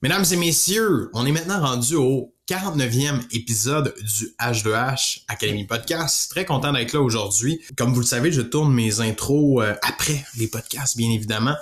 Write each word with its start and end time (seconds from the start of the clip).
Mesdames 0.00 0.24
et 0.30 0.36
messieurs, 0.36 1.10
on 1.12 1.26
est 1.26 1.32
maintenant 1.32 1.60
rendu 1.60 1.96
au 1.96 2.32
49e 2.48 3.20
épisode 3.32 3.92
du 4.16 4.32
H2H 4.40 5.22
Academy 5.26 5.64
Podcast. 5.64 6.30
Très 6.30 6.44
content 6.44 6.72
d'être 6.72 6.92
là 6.92 7.00
aujourd'hui. 7.00 7.60
Comme 7.76 7.92
vous 7.92 7.98
le 7.98 8.06
savez, 8.06 8.30
je 8.30 8.42
tourne 8.42 8.72
mes 8.72 9.00
intros 9.00 9.60
euh, 9.60 9.74
après 9.82 10.24
les 10.36 10.46
podcasts, 10.46 10.96
bien 10.96 11.10
évidemment. 11.10 11.56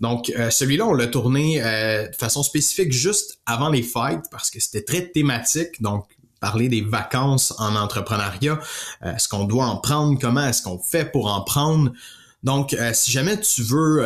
Donc, 0.00 0.30
euh, 0.30 0.50
celui-là, 0.50 0.84
on 0.84 0.94
l'a 0.94 1.06
tourné 1.06 1.62
euh, 1.62 2.08
de 2.08 2.16
façon 2.16 2.42
spécifique 2.42 2.92
juste 2.92 3.38
avant 3.46 3.68
les 3.68 3.84
fights 3.84 4.24
parce 4.32 4.50
que 4.50 4.58
c'était 4.58 4.82
très 4.82 5.06
thématique. 5.06 5.80
Donc, 5.80 6.08
parler 6.40 6.68
des 6.68 6.80
vacances 6.80 7.54
en 7.58 7.76
entrepreneuriat, 7.76 8.58
est-ce 9.04 9.28
qu'on 9.28 9.44
doit 9.44 9.66
en 9.66 9.76
prendre, 9.76 10.18
comment 10.20 10.44
est-ce 10.44 10.60
qu'on 10.60 10.80
fait 10.80 11.04
pour 11.12 11.28
en 11.32 11.42
prendre? 11.42 11.92
Donc, 12.42 12.76
si 12.92 13.10
jamais 13.12 13.40
tu 13.40 13.62
veux 13.62 14.04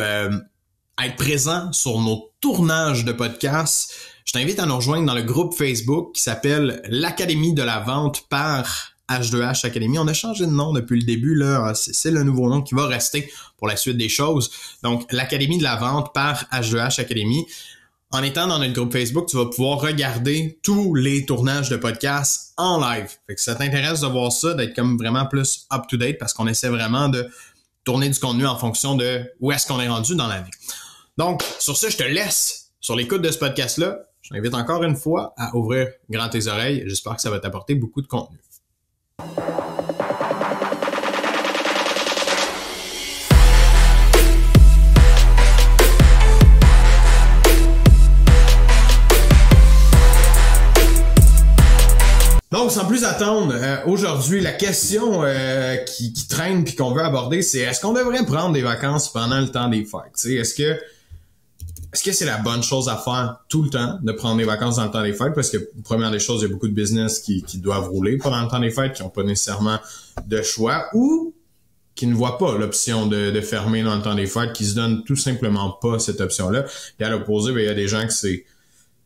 être 1.05 1.15
présent 1.15 1.71
sur 1.73 1.99
nos 1.99 2.31
tournages 2.41 3.05
de 3.05 3.11
podcasts, 3.11 3.93
je 4.25 4.33
t'invite 4.33 4.59
à 4.59 4.65
nous 4.65 4.75
rejoindre 4.75 5.05
dans 5.05 5.13
le 5.13 5.23
groupe 5.23 5.53
Facebook 5.53 6.13
qui 6.13 6.21
s'appelle 6.21 6.81
l'Académie 6.87 7.53
de 7.53 7.63
la 7.63 7.79
vente 7.79 8.27
par 8.29 8.93
H2H 9.09 9.65
Academy. 9.65 9.99
On 9.99 10.07
a 10.07 10.13
changé 10.13 10.45
de 10.45 10.51
nom 10.51 10.73
depuis 10.73 10.99
le 10.99 11.05
début, 11.05 11.35
là. 11.35 11.73
C'est 11.75 12.11
le 12.11 12.23
nouveau 12.23 12.49
nom 12.49 12.61
qui 12.61 12.75
va 12.75 12.87
rester 12.87 13.31
pour 13.57 13.67
la 13.67 13.75
suite 13.75 13.97
des 13.97 14.09
choses. 14.09 14.51
Donc, 14.83 15.11
l'Académie 15.11 15.57
de 15.57 15.63
la 15.63 15.75
vente 15.75 16.13
par 16.13 16.45
H2H 16.51 17.01
Academy. 17.01 17.45
En 18.13 18.23
étant 18.23 18.47
dans 18.47 18.59
notre 18.59 18.73
groupe 18.73 18.91
Facebook, 18.91 19.27
tu 19.29 19.37
vas 19.37 19.45
pouvoir 19.45 19.79
regarder 19.79 20.59
tous 20.63 20.95
les 20.95 21.25
tournages 21.25 21.69
de 21.69 21.77
podcasts 21.77 22.53
en 22.57 22.79
live. 22.79 23.09
Que 23.27 23.39
ça 23.39 23.55
t'intéresse 23.55 24.01
de 24.01 24.07
voir 24.07 24.31
ça, 24.31 24.53
d'être 24.53 24.75
comme 24.75 24.97
vraiment 24.97 25.25
plus 25.25 25.65
up-to-date 25.73 26.17
parce 26.19 26.33
qu'on 26.33 26.47
essaie 26.47 26.67
vraiment 26.67 27.07
de 27.07 27.29
tourner 27.83 28.09
du 28.09 28.19
contenu 28.19 28.45
en 28.45 28.57
fonction 28.57 28.95
de 28.95 29.21
où 29.39 29.51
est-ce 29.51 29.65
qu'on 29.65 29.79
est 29.79 29.87
rendu 29.87 30.15
dans 30.15 30.27
l'année. 30.27 30.51
Donc, 31.17 31.43
sur 31.59 31.75
ce, 31.75 31.89
je 31.89 31.97
te 31.97 32.03
laisse 32.03 32.71
sur 32.79 32.95
l'écoute 32.95 33.21
de 33.21 33.31
ce 33.31 33.37
podcast-là. 33.37 33.99
Je 34.21 34.29
t'invite 34.29 34.53
encore 34.53 34.83
une 34.83 34.95
fois 34.95 35.33
à 35.37 35.53
ouvrir 35.55 35.89
grand 36.09 36.29
tes 36.29 36.47
oreilles. 36.47 36.83
J'espère 36.85 37.15
que 37.15 37.21
ça 37.21 37.29
va 37.29 37.39
t'apporter 37.39 37.75
beaucoup 37.75 38.01
de 38.01 38.07
contenu. 38.07 38.37
Donc, 52.51 52.71
sans 52.71 52.85
plus 52.85 53.03
attendre, 53.03 53.53
euh, 53.53 53.77
aujourd'hui, 53.85 54.39
la 54.39 54.51
question 54.53 55.23
euh, 55.23 55.75
qui, 55.77 56.13
traîne 56.29 56.63
puis 56.63 56.75
qu'on 56.75 56.93
veut 56.93 57.03
aborder, 57.03 57.41
c'est 57.41 57.59
est-ce 57.59 57.81
qu'on 57.81 57.93
devrait 57.93 58.25
prendre 58.25 58.53
des 58.53 58.61
vacances 58.61 59.11
pendant 59.11 59.39
le 59.39 59.49
temps 59.49 59.67
des 59.67 59.83
fêtes? 59.83 60.25
Est-ce 60.25 60.53
que 60.53 60.79
est-ce 61.93 62.03
que 62.03 62.11
c'est 62.11 62.25
la 62.25 62.37
bonne 62.37 62.63
chose 62.63 62.87
à 62.87 62.97
faire 62.97 63.39
tout 63.49 63.63
le 63.63 63.69
temps 63.69 63.99
de 64.01 64.11
prendre 64.13 64.37
des 64.37 64.45
vacances 64.45 64.77
dans 64.77 64.85
le 64.85 64.91
temps 64.91 65.03
des 65.03 65.13
fêtes? 65.13 65.33
Parce 65.35 65.49
que 65.49 65.57
première 65.83 66.11
des 66.11 66.19
choses, 66.19 66.41
il 66.41 66.45
y 66.45 66.49
a 66.49 66.53
beaucoup 66.53 66.67
de 66.67 66.73
business 66.73 67.19
qui, 67.19 67.43
qui 67.43 67.57
doivent 67.57 67.89
rouler 67.89 68.17
pendant 68.17 68.41
le 68.41 68.47
temps 68.47 68.59
des 68.59 68.71
fêtes, 68.71 68.93
qui 68.93 69.03
n'ont 69.03 69.09
pas 69.09 69.23
nécessairement 69.23 69.79
de 70.25 70.41
choix 70.41 70.85
ou 70.93 71.33
qui 71.95 72.07
ne 72.07 72.15
voient 72.15 72.37
pas 72.37 72.57
l'option 72.57 73.05
de, 73.07 73.31
de, 73.31 73.41
fermer 73.41 73.83
dans 73.83 73.95
le 73.95 74.01
temps 74.01 74.15
des 74.15 74.25
fêtes, 74.25 74.53
qui 74.53 74.65
se 74.65 74.75
donnent 74.75 75.03
tout 75.03 75.17
simplement 75.17 75.71
pas 75.81 75.99
cette 75.99 76.21
option-là. 76.21 76.65
Et 76.99 77.03
à 77.03 77.09
l'opposé, 77.09 77.51
ben, 77.51 77.59
il 77.59 77.65
y 77.65 77.69
a 77.69 77.73
des 77.73 77.89
gens 77.89 78.07
qui 78.07 78.15
c'est 78.15 78.45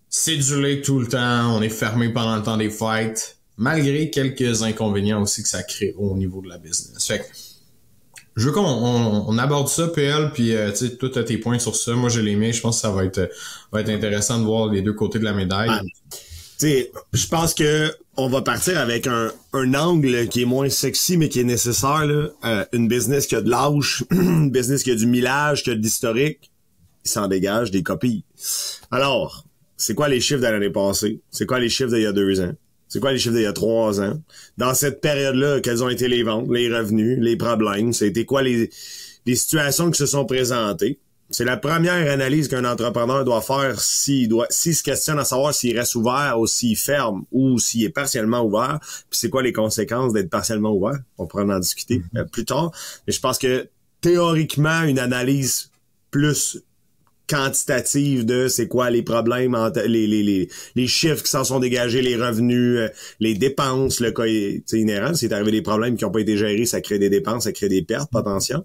cédulé 0.07 0.81
tout 0.81 0.99
le 0.99 1.07
temps, 1.07 1.55
on 1.55 1.61
est 1.61 1.69
fermé 1.69 2.09
pendant 2.09 2.35
le 2.35 2.43
temps 2.43 2.57
des 2.57 2.69
fêtes 2.69 3.35
malgré 3.57 4.09
quelques 4.09 4.63
inconvénients 4.63 5.21
aussi 5.21 5.41
que 5.43 5.49
ça 5.49 5.63
crée 5.63 5.95
au 5.97 6.15
niveau 6.15 6.41
de 6.41 6.49
la 6.49 6.57
business. 6.57 7.05
Fait 7.05 7.19
que, 7.19 7.23
je 8.35 8.47
veux 8.47 8.51
qu'on 8.51 8.61
on, 8.61 9.37
aborde 9.37 9.69
ça, 9.69 9.87
PL, 9.87 10.31
puis 10.33 10.55
euh, 10.55 10.71
tu 10.71 10.87
sais, 10.87 10.97
toi, 10.97 11.09
tes 11.23 11.37
points 11.37 11.57
sur 11.57 11.75
ça. 11.75 11.93
Moi, 11.93 12.09
j'ai 12.09 12.21
les 12.21 12.35
miens. 12.35 12.51
Je 12.51 12.59
pense 12.59 12.77
que 12.77 12.81
ça 12.81 12.91
va 12.91 13.05
être, 13.05 13.29
va 13.71 13.79
être 13.79 13.89
intéressant 13.89 14.39
de 14.39 14.43
voir 14.43 14.69
les 14.69 14.81
deux 14.81 14.93
côtés 14.93 15.19
de 15.19 15.23
la 15.23 15.33
médaille. 15.33 15.69
tu 16.11 16.17
sais, 16.57 16.91
je 17.13 17.27
pense 17.27 17.53
que 17.53 17.93
on 18.17 18.27
va 18.27 18.41
partir 18.41 18.77
avec 18.77 19.07
un, 19.07 19.31
un 19.53 19.73
angle 19.73 20.27
qui 20.27 20.41
est 20.41 20.45
moins 20.45 20.69
sexy, 20.69 21.15
mais 21.17 21.29
qui 21.29 21.39
est 21.39 21.45
nécessaire. 21.45 22.05
Là. 22.05 22.29
Euh, 22.43 22.65
une 22.73 22.89
business 22.89 23.25
qui 23.25 23.35
a 23.35 23.41
de 23.41 23.49
l'âge, 23.49 24.03
une 24.11 24.51
business 24.51 24.83
qui 24.83 24.91
a 24.91 24.95
du 24.95 25.07
millage, 25.07 25.63
qui 25.63 25.71
a 25.71 25.75
de 25.75 25.81
l'historique, 25.81 26.51
il 27.05 27.09
s'en 27.09 27.27
dégage 27.27 27.71
des 27.71 27.83
copies. 27.83 28.25
Alors, 28.91 29.45
c'est 29.77 29.95
quoi 29.95 30.09
les 30.09 30.19
chiffres 30.19 30.41
de 30.41 30.47
l'année 30.47 30.69
passée? 30.69 31.21
C'est 31.31 31.45
quoi 31.45 31.59
les 31.59 31.69
chiffres 31.69 31.91
d'il 31.91 32.01
y 32.01 32.05
a 32.05 32.13
deux 32.13 32.41
ans? 32.41 32.53
C'est 32.87 32.99
quoi 32.99 33.11
les 33.11 33.17
chiffres 33.17 33.35
d'il 33.35 33.43
y 33.43 33.47
a 33.47 33.53
trois 33.53 33.99
ans? 34.01 34.19
Dans 34.57 34.73
cette 34.73 35.01
période-là, 35.01 35.59
quelles 35.61 35.83
ont 35.83 35.89
été 35.89 36.07
les 36.07 36.23
ventes, 36.23 36.47
les 36.49 36.73
revenus, 36.73 37.17
les 37.19 37.35
problèmes? 37.35 37.93
C'était 37.93 38.25
quoi 38.25 38.43
les, 38.43 38.69
les 39.25 39.35
situations 39.35 39.91
qui 39.91 39.97
se 39.97 40.05
sont 40.05 40.25
présentées? 40.25 40.99
C'est 41.31 41.45
la 41.45 41.57
première 41.57 42.11
analyse 42.11 42.47
qu'un 42.47 42.65
entrepreneur 42.65 43.25
doit 43.25 43.41
faire 43.41 43.81
s'il 43.81 44.29
doit, 44.29 44.45
s'il 44.51 44.75
se 44.75 44.83
questionne 44.83 45.17
à 45.17 45.25
savoir 45.25 45.55
s'il 45.55 45.77
reste 45.77 45.95
ouvert 45.95 46.39
ou 46.39 46.45
s'il 46.45 46.77
ferme 46.77 47.25
ou 47.31 47.57
s'il 47.57 47.83
est 47.83 47.89
partiellement 47.89 48.45
ouvert. 48.45 48.79
Puis 49.09 49.19
c'est 49.19 49.29
quoi 49.31 49.41
les 49.41 49.51
conséquences 49.51 50.13
d'être 50.13 50.29
partiellement 50.29 50.71
ouvert? 50.71 50.99
On 51.17 51.25
pourra 51.25 51.43
en 51.43 51.59
discuter 51.59 51.97
mm-hmm. 51.97 52.19
euh, 52.19 52.25
plus 52.25 52.45
tard. 52.45 52.71
Mais 53.07 53.13
je 53.13 53.19
pense 53.19 53.39
que 53.39 53.67
théoriquement, 54.01 54.83
une 54.83 54.99
analyse 54.99 55.71
plus 56.11 56.59
quantitative 57.27 58.25
de 58.25 58.47
c'est 58.47 58.67
quoi 58.67 58.89
les 58.89 59.01
problèmes 59.01 59.57
les, 59.87 60.07
les, 60.07 60.23
les, 60.23 60.49
les 60.75 60.87
chiffres 60.87 61.23
qui 61.23 61.29
s'en 61.29 61.43
sont 61.43 61.59
dégagés, 61.59 62.01
les 62.01 62.15
revenus, 62.15 62.77
euh, 62.77 62.89
les 63.19 63.33
dépenses, 63.33 63.99
le 63.99 64.11
cas 64.11 64.25
inhérent. 64.73 65.13
C'est 65.13 65.31
arrivé 65.33 65.51
des 65.51 65.61
problèmes 65.61 65.97
qui 65.97 66.03
n'ont 66.05 66.11
pas 66.11 66.21
été 66.21 66.37
gérés, 66.37 66.65
ça 66.65 66.81
crée 66.81 66.99
des 66.99 67.09
dépenses, 67.09 67.43
ça 67.43 67.51
crée 67.51 67.69
des 67.69 67.81
pertes 67.81 68.11
potentielles. 68.11 68.63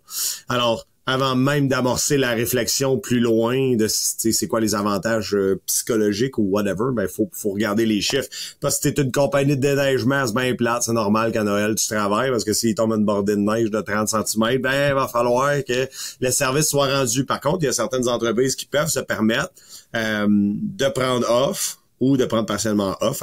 Alors, 0.49 0.87
avant 1.07 1.35
même 1.35 1.67
d'amorcer 1.67 2.17
la 2.17 2.31
réflexion 2.31 2.99
plus 2.99 3.21
loin 3.21 3.75
de 3.75 3.87
c'est 3.89 4.47
quoi 4.47 4.61
les 4.61 4.75
avantages 4.75 5.35
euh, 5.35 5.61
psychologiques 5.67 6.39
ou 6.39 6.43
whatever, 6.43 6.93
ben 6.93 7.09
faut, 7.09 7.29
faut 7.33 7.51
regarder 7.51 7.87
les 7.87 8.01
chiffres. 8.01 8.29
Parce 8.61 8.79
que 8.79 8.89
t'es 8.89 9.03
une 9.03 9.11
compagnie 9.11 9.57
de 9.57 9.61
déneigement, 9.61 10.27
c'est 10.27 10.35
bien 10.35 10.55
plate, 10.55 10.83
c'est 10.83 10.93
normal 10.93 11.33
qu'à 11.33 11.43
Noël 11.43 11.75
tu 11.75 11.87
travailles 11.87 12.31
parce 12.31 12.45
que 12.45 12.53
s'il 12.53 12.75
tombe 12.75 12.93
une 12.93 13.05
bordée 13.05 13.35
de 13.35 13.41
neige 13.41 13.71
de 13.71 13.81
30 13.81 14.09
cm, 14.09 14.59
ben 14.59 14.95
va 14.95 15.09
falloir 15.09 15.65
que 15.65 15.89
le 16.21 16.31
service 16.31 16.69
soit 16.69 16.95
rendu. 16.95 17.25
Par 17.25 17.41
contre, 17.41 17.59
il 17.63 17.67
y 17.67 17.69
a 17.69 17.73
certaines 17.73 18.09
entreprises 18.09 18.55
qui 18.55 18.67
peuvent 18.67 18.89
se 18.89 19.01
permettre 19.01 19.51
euh, 19.97 20.27
de 20.29 20.89
prendre 20.89 21.29
off 21.29 21.79
ou 21.99 22.17
de 22.17 22.25
prendre 22.25 22.47
partiellement 22.47 22.97
off. 23.01 23.23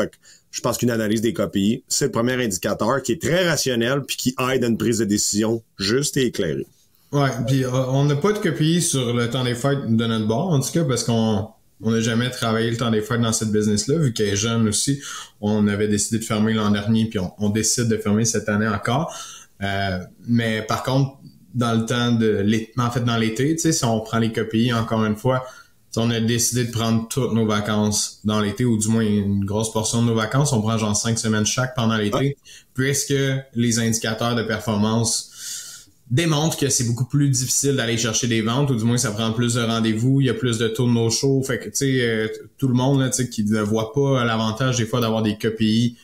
je 0.52 0.62
pense 0.62 0.78
qu'une 0.78 0.92
analyse 0.92 1.22
des 1.22 1.34
copies, 1.34 1.84
c'est 1.88 2.06
le 2.06 2.12
premier 2.12 2.34
indicateur 2.34 3.02
qui 3.02 3.14
est 3.14 3.22
très 3.22 3.48
rationnel 3.48 4.04
puis 4.04 4.18
qui 4.18 4.36
aide 4.52 4.64
à 4.64 4.68
une 4.68 4.78
prise 4.78 5.00
de 5.00 5.06
décision 5.06 5.64
juste 5.78 6.18
et 6.18 6.26
éclairée. 6.26 6.68
Ouais, 7.12 7.30
puis 7.48 7.64
euh, 7.64 7.72
on 7.72 8.06
n'a 8.06 8.16
pas 8.16 8.34
de 8.34 8.40
copie 8.40 8.82
sur 8.82 9.14
le 9.14 9.30
temps 9.30 9.44
des 9.44 9.56
fêtes 9.56 9.96
de 9.96 10.06
notre 10.06 10.28
bord, 10.28 10.50
en 10.50 10.60
tout 10.60 10.72
cas, 10.72 10.84
parce 10.84 11.04
qu'on 11.04 11.48
on 11.82 11.92
n'a 11.92 12.02
jamais 12.02 12.30
travaillé 12.30 12.70
le 12.70 12.78
temps 12.78 12.92
des 12.92 13.02
fêtes 13.02 13.22
dans 13.22 13.32
cette 13.32 13.52
business-là, 13.52 13.98
vu 13.98 14.14
qu'elle 14.14 14.30
est 14.30 14.36
jeune 14.36 14.68
aussi. 14.68 15.02
On 15.40 15.68
avait 15.68 15.88
décidé 15.88 16.20
de 16.20 16.26
fermer 16.26 16.54
l'an 16.54 16.72
dernier, 16.72 17.06
puis 17.06 17.20
on, 17.38 17.50
décide 17.50 17.88
de 17.88 17.98
fermer 17.98 18.26
cette 18.26 18.50
année 18.50 18.68
encore. 18.68 19.16
Euh, 19.64 20.00
mais 20.28 20.62
par 20.64 20.84
contre, 20.84 21.18
dans 21.54 21.74
le 21.80 21.86
temps 21.86 22.12
de 22.12 22.28
l'été, 22.28 22.74
en 22.78 22.92
fait 22.92 23.04
dans 23.04 23.18
l'été, 23.18 23.56
tu 23.56 23.62
sais, 23.62 23.72
si 23.72 23.86
on 23.86 24.00
prend 24.02 24.20
les 24.20 24.34
copies, 24.34 24.74
encore 24.74 25.06
une 25.06 25.16
fois, 25.16 25.46
on 25.96 26.12
a 26.12 26.20
décidé 26.20 26.66
de 26.66 26.72
prendre 26.72 27.08
toutes 27.08 27.34
nos 27.34 27.46
vacances 27.46 28.20
dans 28.24 28.40
l'été, 28.40 28.66
ou 28.66 28.78
du 28.78 28.88
moins 28.88 29.04
une 29.04 29.46
grosse 29.46 29.72
portion 29.72 30.02
de 30.02 30.08
nos 30.08 30.16
vacances. 30.16 30.54
On 30.54 30.62
prend 30.62 30.78
genre 30.78 30.96
cinq 30.96 31.18
semaines 31.18 31.46
chaque 31.46 31.74
pendant 31.76 31.96
l'été, 31.96 32.38
puisque 32.74 33.14
les 33.56 33.80
indicateurs 33.80 34.36
de 34.36 34.44
performance 34.44 35.32
démontre 36.10 36.58
que 36.58 36.70
c'est 36.70 36.86
beaucoup 36.86 37.06
plus 37.06 37.30
difficile 37.30 37.76
d'aller 37.76 37.98
chercher 37.98 38.28
des 38.28 38.42
ventes, 38.42 38.72
ou 38.72 38.76
du 38.76 38.84
moins 38.84 38.98
ça 38.98 39.12
prend 39.12 39.32
plus 39.34 39.56
de 39.56 39.62
rendez-vous, 39.62 40.22
il 40.22 40.28
y 40.28 40.30
a 40.30 40.34
plus 40.34 40.58
de 40.58 40.68
tours 40.68 40.88
de 40.88 40.94
nos 40.94 41.10
shows, 41.10 41.44
fait 41.44 41.60
que 41.60 41.66
tu 41.66 41.76
sais, 41.76 42.02
euh, 42.02 42.28
tout 42.58 42.68
le 42.68 42.74
monde 42.74 43.02
là, 43.02 43.10
qui 43.10 43.44
ne 43.44 43.62
voit 43.62 43.92
pas 43.94 44.24
l'avantage 44.24 44.78
des 44.78 44.86
fois 44.86 45.02
d'avoir 45.02 45.22
des 45.22 45.38
KPI 45.38 45.98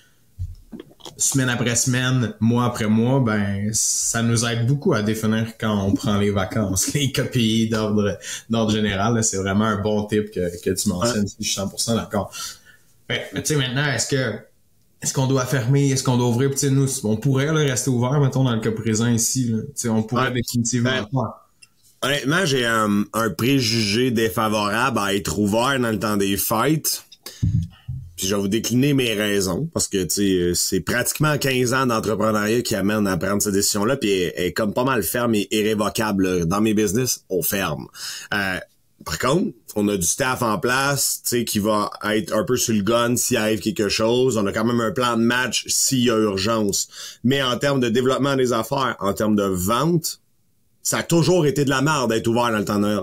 semaine 1.18 1.50
après 1.50 1.76
semaine, 1.76 2.34
mois 2.40 2.66
après 2.66 2.88
mois, 2.88 3.20
ben 3.20 3.70
ça 3.74 4.22
nous 4.22 4.46
aide 4.46 4.68
beaucoup 4.68 4.94
à 4.94 5.02
définir 5.02 5.58
quand 5.58 5.86
on 5.86 5.94
prend 5.94 6.18
les 6.18 6.32
vacances. 6.32 6.88
Les 6.94 7.12
KPI 7.12 7.70
d'ordre 7.70 8.18
d'ordre 8.50 8.72
général, 8.72 9.22
c'est 9.24 9.38
vraiment 9.38 9.66
un 9.66 9.82
bon 9.82 10.06
type 10.06 10.32
que, 10.32 10.62
que 10.62 10.70
tu 10.72 10.90
mentionnes, 10.90 11.28
je 11.40 11.46
suis 11.46 11.60
100% 11.60 11.96
d'accord. 11.96 12.32
tu 13.10 13.16
sais 13.44 13.56
maintenant, 13.56 13.86
est-ce 13.86 14.08
que 14.08 14.53
est-ce 15.04 15.14
qu'on 15.14 15.28
doit 15.28 15.46
fermer, 15.46 15.90
est-ce 15.90 16.02
qu'on 16.02 16.18
doit 16.18 16.30
ouvrir? 16.30 16.50
Puis, 16.50 16.72
nous, 16.72 16.88
on 17.04 17.18
pourrait 17.18 17.52
rester 17.52 17.90
ouvert, 17.90 18.22
mettons, 18.22 18.46
dans 18.46 18.56
le 18.56 18.62
cas 18.62 18.72
présent 18.72 19.08
ici. 19.08 19.52
Là. 19.52 19.92
on 19.92 20.02
pourrait 20.02 20.32
définitivement 20.32 20.92
ben, 21.12 21.30
Honnêtement, 22.02 22.46
j'ai 22.46 22.66
un, 22.66 23.04
préjugé 23.38 24.12
défavorable 24.12 25.00
à 25.00 25.14
être 25.14 25.38
ouvert 25.40 25.78
dans 25.80 25.92
le 25.92 26.00
temps 26.00 26.16
des 26.16 26.38
fêtes. 26.38 27.04
Puis 28.16 28.28
je 28.28 28.36
vais 28.36 28.42
vous 28.42 28.48
décliner 28.48 28.94
mes 28.94 29.14
raisons, 29.14 29.70
parce 29.74 29.90
que 29.90 30.08
c'est 30.54 30.80
pratiquement 30.80 31.38
15 31.38 31.74
ans 31.74 31.86
d'entrepreneuriat 31.86 32.62
qui 32.62 32.76
amène 32.76 33.06
à 33.06 33.18
prendre 33.18 33.42
cette 33.42 33.54
décision-là, 33.54 33.98
puis 33.98 34.10
elle, 34.10 34.34
est 34.38 34.54
comme 34.54 34.74
pas 34.74 34.84
mal 34.86 35.04
ferme 35.04 35.36
et 35.36 35.48
irrévocable. 35.52 36.46
Dans 36.46 36.62
mes 36.62 36.74
business, 36.74 37.26
on 37.30 37.42
ferme. 37.42 37.88
Euh, 38.34 38.60
par 39.06 39.20
contre, 39.20 39.54
on 39.76 39.88
a 39.88 39.98
du 39.98 40.06
staff 40.06 40.42
en 40.42 40.60
place, 40.60 41.22
tu 41.24 41.30
sais, 41.30 41.46
qui 41.46 41.60
va 41.60 41.90
être 42.12 42.34
un 42.34 42.44
peu 42.44 42.58
sur 42.58 42.74
le 42.74 42.82
gun 42.82 43.16
s'il 43.16 43.38
arrive 43.38 43.60
quelque 43.60 43.90
chose. 43.90 44.38
On 44.38 44.46
a 44.46 44.52
quand 44.52 44.66
même 44.66 44.82
un 44.82 44.92
plan 44.92 45.18
de 45.18 45.24
match 45.24 45.66
s'il 45.68 46.06
y 46.06 46.12
a 46.12 46.18
urgence. 46.18 46.88
Mais 47.24 47.42
en 47.42 47.58
termes 47.58 47.80
de 47.80 47.90
développement 47.90 48.36
des 48.36 48.54
affaires, 48.54 48.96
en 49.00 49.14
termes 49.14 49.36
de 49.36 49.44
vente, 49.44 50.22
ça 50.82 51.00
a 51.00 51.04
toujours 51.04 51.46
été 51.46 51.66
de 51.66 51.70
la 51.70 51.82
merde 51.82 52.12
d'être 52.12 52.28
ouvert 52.28 52.52
dans 52.52 52.60
le 52.60 52.66
temps 52.66 52.80
de. 52.80 53.00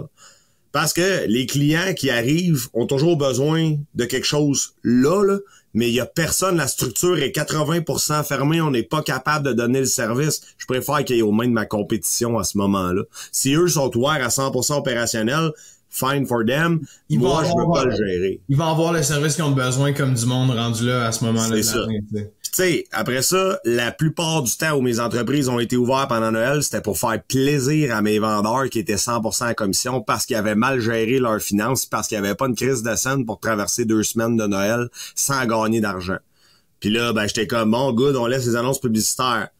Parce 0.72 0.92
que 0.92 1.24
les 1.26 1.46
clients 1.46 1.94
qui 1.94 2.10
arrivent 2.10 2.68
ont 2.74 2.86
toujours 2.86 3.16
besoin 3.16 3.76
de 3.94 4.04
quelque 4.04 4.26
chose 4.26 4.74
là, 4.84 5.38
mais 5.74 5.88
il 5.88 5.94
y 5.94 6.00
a 6.00 6.06
personne, 6.06 6.56
la 6.56 6.68
structure 6.68 7.18
est 7.18 7.34
80% 7.34 8.24
fermée, 8.24 8.60
on 8.60 8.70
n'est 8.70 8.82
pas 8.82 9.02
capable 9.02 9.46
de 9.46 9.52
donner 9.52 9.80
le 9.80 9.86
service. 9.86 10.42
Je 10.58 10.66
préfère 10.66 11.04
qu'il 11.04 11.16
y 11.16 11.18
ait 11.20 11.22
au 11.22 11.32
moins 11.32 11.46
de 11.46 11.52
ma 11.52 11.66
compétition 11.66 12.38
à 12.38 12.44
ce 12.44 12.58
moment-là. 12.58 13.02
Si 13.32 13.54
eux 13.54 13.68
sont 13.68 13.96
ouverts 13.96 14.24
à 14.24 14.28
100% 14.28 14.78
opérationnel, 14.78 15.52
fine 15.90 16.24
for 16.24 16.44
them. 16.46 16.80
Ils 17.08 17.18
Moi, 17.18 17.42
je 17.44 17.48
veux 17.48 17.72
pas 17.72 17.84
le 17.84 17.90
gérer. 17.90 18.40
Ils 18.48 18.56
vont 18.56 18.66
avoir 18.66 18.92
le 18.92 19.02
service 19.02 19.34
qu'ils 19.34 19.44
ont 19.44 19.50
besoin 19.50 19.92
comme 19.92 20.14
du 20.14 20.24
monde 20.24 20.50
rendu 20.50 20.86
là 20.86 21.06
à 21.06 21.12
ce 21.12 21.24
moment-là. 21.24 21.56
C'est 21.56 21.62
ça. 21.64 21.86
Tu 22.42 22.56
sais, 22.56 22.84
après 22.90 23.22
ça, 23.22 23.60
la 23.64 23.92
plupart 23.92 24.42
du 24.42 24.56
temps 24.56 24.72
où 24.72 24.80
mes 24.80 24.98
entreprises 24.98 25.48
ont 25.48 25.60
été 25.60 25.76
ouvertes 25.76 26.08
pendant 26.08 26.32
Noël, 26.32 26.64
c'était 26.64 26.80
pour 26.80 26.98
faire 26.98 27.22
plaisir 27.22 27.94
à 27.94 28.02
mes 28.02 28.18
vendeurs 28.18 28.68
qui 28.70 28.80
étaient 28.80 28.96
100% 28.96 29.50
en 29.50 29.54
commission 29.54 30.00
parce 30.00 30.26
qu'ils 30.26 30.34
avaient 30.34 30.56
mal 30.56 30.80
géré 30.80 31.20
leurs 31.20 31.40
finances, 31.40 31.86
parce 31.86 32.08
qu'il 32.08 32.20
n'y 32.20 32.26
avait 32.26 32.34
pas 32.34 32.46
une 32.46 32.56
crise 32.56 32.82
de 32.82 32.94
scène 32.96 33.24
pour 33.24 33.38
traverser 33.38 33.84
deux 33.84 34.02
semaines 34.02 34.36
de 34.36 34.46
Noël 34.46 34.88
sans 35.14 35.44
gagner 35.46 35.80
d'argent. 35.80 36.18
Puis 36.80 36.90
là, 36.90 37.12
ben, 37.12 37.26
j'étais 37.26 37.46
comme, 37.46 37.70
bon, 37.70 37.92
good, 37.92 38.16
on 38.16 38.26
laisse 38.26 38.46
les 38.46 38.56
annonces 38.56 38.80
publicitaires. 38.80 39.50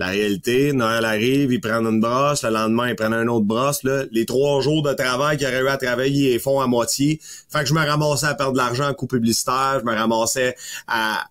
La 0.00 0.06
réalité, 0.06 0.72
Noël 0.72 1.04
arrive, 1.04 1.52
ils 1.52 1.60
prennent 1.60 1.84
une 1.84 2.00
brosse, 2.00 2.42
le 2.42 2.48
lendemain, 2.48 2.88
ils 2.88 2.96
prennent 2.96 3.12
une 3.12 3.28
autre 3.28 3.44
brosse. 3.44 3.82
Là. 3.82 4.04
Les 4.12 4.24
trois 4.24 4.62
jours 4.62 4.82
de 4.82 4.94
travail 4.94 5.36
qu'ils 5.36 5.46
auraient 5.46 5.60
eu 5.60 5.68
à 5.68 5.76
travailler, 5.76 6.32
ils 6.32 6.40
font 6.40 6.58
à 6.58 6.66
moitié. 6.66 7.20
Fait 7.50 7.60
que 7.60 7.66
je 7.66 7.74
me 7.74 7.86
ramassais 7.86 8.24
à 8.24 8.34
perdre 8.34 8.54
de 8.54 8.56
l'argent 8.56 8.88
en 8.88 8.94
coût 8.94 9.06
publicitaire, 9.06 9.80
je 9.80 9.84
me 9.84 9.94
ramassais 9.94 10.56
à... 10.88 11.26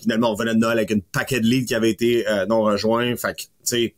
Finalement, 0.00 0.32
on 0.32 0.34
venait 0.34 0.54
de 0.54 0.60
Noël 0.60 0.78
avec 0.78 0.92
une 0.92 1.02
paquet 1.02 1.40
de 1.40 1.46
leads 1.46 1.66
qui 1.66 1.74
avait 1.74 1.90
été 1.90 2.26
euh, 2.26 2.46
non 2.46 2.62
rejoints. 2.62 3.14
Fait 3.16 3.34
que, 3.34 3.42
tu 3.42 3.48
sais... 3.64 3.94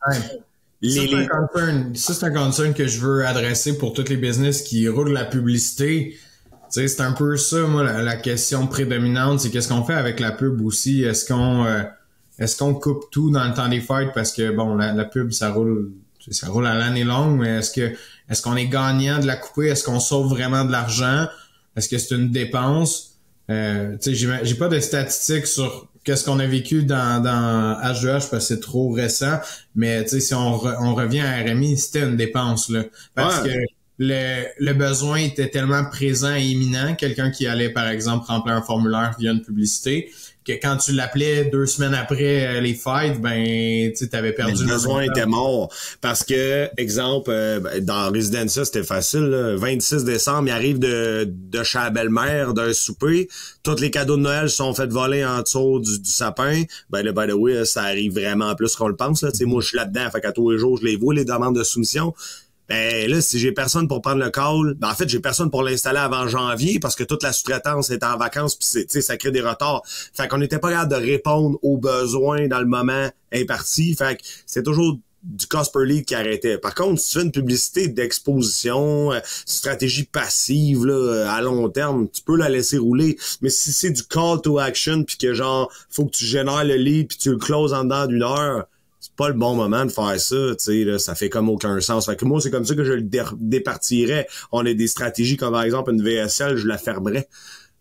Ça, 1.94 2.12
c'est 2.12 2.24
un 2.24 2.32
concern 2.32 2.74
que 2.74 2.88
je 2.88 2.98
veux 2.98 3.24
adresser 3.24 3.78
pour 3.78 3.92
tous 3.92 4.08
les 4.08 4.16
business 4.16 4.62
qui 4.62 4.88
roulent 4.88 5.12
la 5.12 5.26
publicité. 5.26 6.16
c'est 6.70 7.00
un 7.00 7.12
peu 7.12 7.36
ça, 7.36 7.58
moi, 7.68 7.84
la, 7.84 8.16
question 8.16 8.66
prédominante, 8.66 9.38
c'est 9.38 9.50
qu'est-ce 9.50 9.68
qu'on 9.68 9.84
fait 9.84 9.94
avec 9.94 10.18
la 10.18 10.32
pub 10.32 10.60
aussi? 10.60 11.04
Est-ce 11.04 11.24
qu'on... 11.24 11.66
Euh, 11.66 11.82
est-ce 12.38 12.56
qu'on 12.56 12.74
coupe 12.74 13.10
tout 13.10 13.30
dans 13.30 13.44
le 13.44 13.54
temps 13.54 13.68
des 13.68 13.80
fêtes? 13.80 14.10
Parce 14.14 14.32
que 14.32 14.50
bon 14.50 14.74
la, 14.76 15.04
pub 15.04 15.32
ça 15.32 15.50
roule 15.50 15.92
ça 16.30 16.48
roule 16.48 16.66
à 16.66 16.74
l'année 16.74 17.04
longue 17.04 17.40
mais 17.40 17.58
est-ce 17.58 17.72
que 17.72 17.94
est-ce 18.28 18.42
qu'on 18.42 18.56
est 18.56 18.66
gagnant 18.66 19.18
de 19.18 19.26
la 19.26 19.36
couper? 19.36 19.68
Est-ce 19.68 19.84
qu'on 19.84 20.00
sauve 20.00 20.28
vraiment 20.28 20.64
de 20.64 20.72
l'argent? 20.72 21.26
Est-ce 21.76 21.88
que 21.88 21.98
c'est 21.98 22.14
une 22.14 22.30
dépense? 22.30 23.18
Euh, 23.50 23.96
tu 24.00 24.14
sais 24.14 24.42
j'ai 24.44 24.54
pas 24.54 24.68
de 24.68 24.78
statistiques 24.78 25.46
sur 25.46 25.88
qu'est-ce 26.04 26.24
qu'on 26.24 26.38
a 26.38 26.46
vécu 26.46 26.84
dans 26.84 27.22
dans 27.22 27.78
H2H 27.82 28.12
parce 28.12 28.28
que 28.30 28.38
c'est 28.40 28.60
trop 28.60 28.90
récent 28.90 29.38
mais 29.74 30.04
tu 30.04 30.10
sais 30.10 30.20
si 30.20 30.34
on, 30.34 30.64
on 30.64 30.94
revient 30.94 31.20
à 31.20 31.42
RMI 31.42 31.76
c'était 31.76 32.02
une 32.02 32.16
dépense 32.16 32.70
là. 32.70 32.84
Parce 33.14 33.40
que 33.40 33.50
le, 33.98 34.44
le 34.58 34.72
besoin 34.72 35.18
était 35.18 35.48
tellement 35.48 35.84
présent 35.84 36.34
et 36.34 36.42
imminent. 36.42 36.94
Quelqu'un 36.94 37.30
qui 37.30 37.46
allait 37.46 37.70
par 37.70 37.88
exemple 37.88 38.26
remplir 38.26 38.54
un 38.54 38.62
formulaire 38.62 39.14
via 39.18 39.30
une 39.32 39.42
publicité 39.42 40.10
que 40.44 40.52
quand 40.52 40.76
tu 40.76 40.92
l'appelais 40.92 41.44
deux 41.46 41.66
semaines 41.66 41.94
après 41.94 42.46
euh, 42.46 42.60
les 42.60 42.74
fights, 42.74 43.20
ben 43.20 43.92
tu 43.92 44.08
avais 44.12 44.32
perdu 44.32 44.64
le 44.64 44.72
besoin 44.72 45.02
était 45.02 45.26
mort. 45.26 45.72
Parce 46.00 46.24
que 46.24 46.68
exemple 46.76 47.30
euh, 47.30 47.60
ben, 47.60 47.84
dans 47.84 48.10
Residencia 48.10 48.64
c'était 48.64 48.82
facile 48.82 49.54
26 49.56 50.04
décembre 50.04 50.48
il 50.48 50.52
arrive 50.52 50.78
de 50.78 51.28
de 51.28 51.62
chez 51.62 51.78
la 51.78 51.90
belle-mère 51.90 52.54
d'un 52.54 52.72
souper. 52.72 53.28
Tous 53.62 53.80
les 53.80 53.90
cadeaux 53.90 54.16
de 54.16 54.22
Noël 54.22 54.50
sont 54.50 54.74
faits 54.74 54.90
voler 54.90 55.24
en 55.24 55.42
dessous 55.42 55.80
du, 55.80 55.98
du 55.98 56.10
sapin. 56.10 56.62
Ben 56.90 57.02
le 57.02 57.12
by 57.12 57.28
the 57.28 57.34
way 57.34 57.64
ça 57.64 57.82
arrive 57.82 58.12
vraiment 58.14 58.54
plus 58.54 58.74
qu'on 58.76 58.88
le 58.88 58.96
pense 58.96 59.22
là. 59.22 59.30
Tu 59.30 59.38
sais 59.38 59.44
moi 59.44 59.60
je 59.60 59.68
suis 59.68 59.76
là-dedans. 59.76 60.10
Fait 60.10 60.20
qu'à 60.20 60.32
tous 60.32 60.50
les 60.50 60.58
jours 60.58 60.78
je 60.78 60.84
les 60.84 60.96
vois 60.96 61.14
les 61.14 61.24
demandes 61.24 61.56
de 61.56 61.64
soumission 61.64 62.14
ben 62.68 63.10
là, 63.10 63.20
si 63.20 63.38
j'ai 63.38 63.52
personne 63.52 63.88
pour 63.88 64.00
prendre 64.02 64.22
le 64.22 64.30
call, 64.30 64.74
ben 64.78 64.90
en 64.90 64.94
fait, 64.94 65.08
j'ai 65.08 65.20
personne 65.20 65.50
pour 65.50 65.62
l'installer 65.62 65.98
avant 65.98 66.28
janvier 66.28 66.78
parce 66.78 66.94
que 66.94 67.04
toute 67.04 67.22
la 67.22 67.32
sous-traitance 67.32 67.90
est 67.90 68.04
en 68.04 68.16
vacances 68.16 68.56
puis 68.56 69.02
ça 69.02 69.16
crée 69.16 69.30
des 69.30 69.40
retards. 69.40 69.82
Fait 69.86 70.28
qu'on 70.28 70.38
n'était 70.38 70.58
pas 70.58 70.70
capable 70.70 70.92
de 70.92 70.96
répondre 70.96 71.58
aux 71.62 71.76
besoins 71.76 72.48
dans 72.48 72.60
le 72.60 72.66
moment 72.66 73.08
imparti. 73.32 73.94
Fait 73.94 74.16
que 74.16 74.22
c'est 74.46 74.62
toujours 74.62 74.98
du 75.22 75.46
cost 75.46 75.72
per 75.72 75.84
lead 75.84 76.04
qui 76.04 76.14
arrêtait. 76.14 76.58
Par 76.58 76.74
contre, 76.74 77.00
si 77.00 77.12
tu 77.12 77.18
fais 77.18 77.24
une 77.24 77.32
publicité 77.32 77.88
d'exposition, 77.88 79.12
euh, 79.12 79.20
stratégie 79.46 80.04
passive 80.04 80.84
là, 80.84 81.32
à 81.32 81.40
long 81.40 81.68
terme, 81.68 82.08
tu 82.08 82.22
peux 82.22 82.36
la 82.36 82.48
laisser 82.48 82.78
rouler. 82.78 83.16
Mais 83.40 83.50
si 83.50 83.72
c'est 83.72 83.90
du 83.90 84.02
call 84.02 84.40
to 84.42 84.58
action 84.58 85.04
puis 85.04 85.16
que 85.16 85.32
genre 85.32 85.70
faut 85.90 86.06
que 86.06 86.10
tu 86.10 86.24
génères 86.24 86.64
le 86.64 86.74
lead 86.74 87.08
puis 87.08 87.18
tu 87.18 87.30
le 87.30 87.38
closes 87.38 87.72
en 87.72 87.84
dedans 87.84 88.06
d'une 88.06 88.22
heure, 88.22 88.66
c'est 89.02 89.16
pas 89.16 89.28
le 89.28 89.34
bon 89.34 89.56
moment 89.56 89.84
de 89.84 89.90
faire 89.90 90.18
ça, 90.20 90.36
tu 90.56 90.86
sais, 90.86 90.98
ça 91.00 91.16
fait 91.16 91.28
comme 91.28 91.48
aucun 91.48 91.80
sens. 91.80 92.06
Fait 92.06 92.14
que 92.14 92.24
moi, 92.24 92.40
c'est 92.40 92.52
comme 92.52 92.64
ça 92.64 92.76
que 92.76 92.84
je 92.84 92.92
le 92.92 93.02
départirais. 93.02 94.28
On 94.52 94.64
a 94.64 94.72
des 94.72 94.86
stratégies 94.86 95.36
comme 95.36 95.54
par 95.54 95.64
exemple 95.64 95.92
une 95.92 96.00
VSL, 96.00 96.56
je 96.56 96.68
la 96.68 96.78
fermerais. 96.78 97.28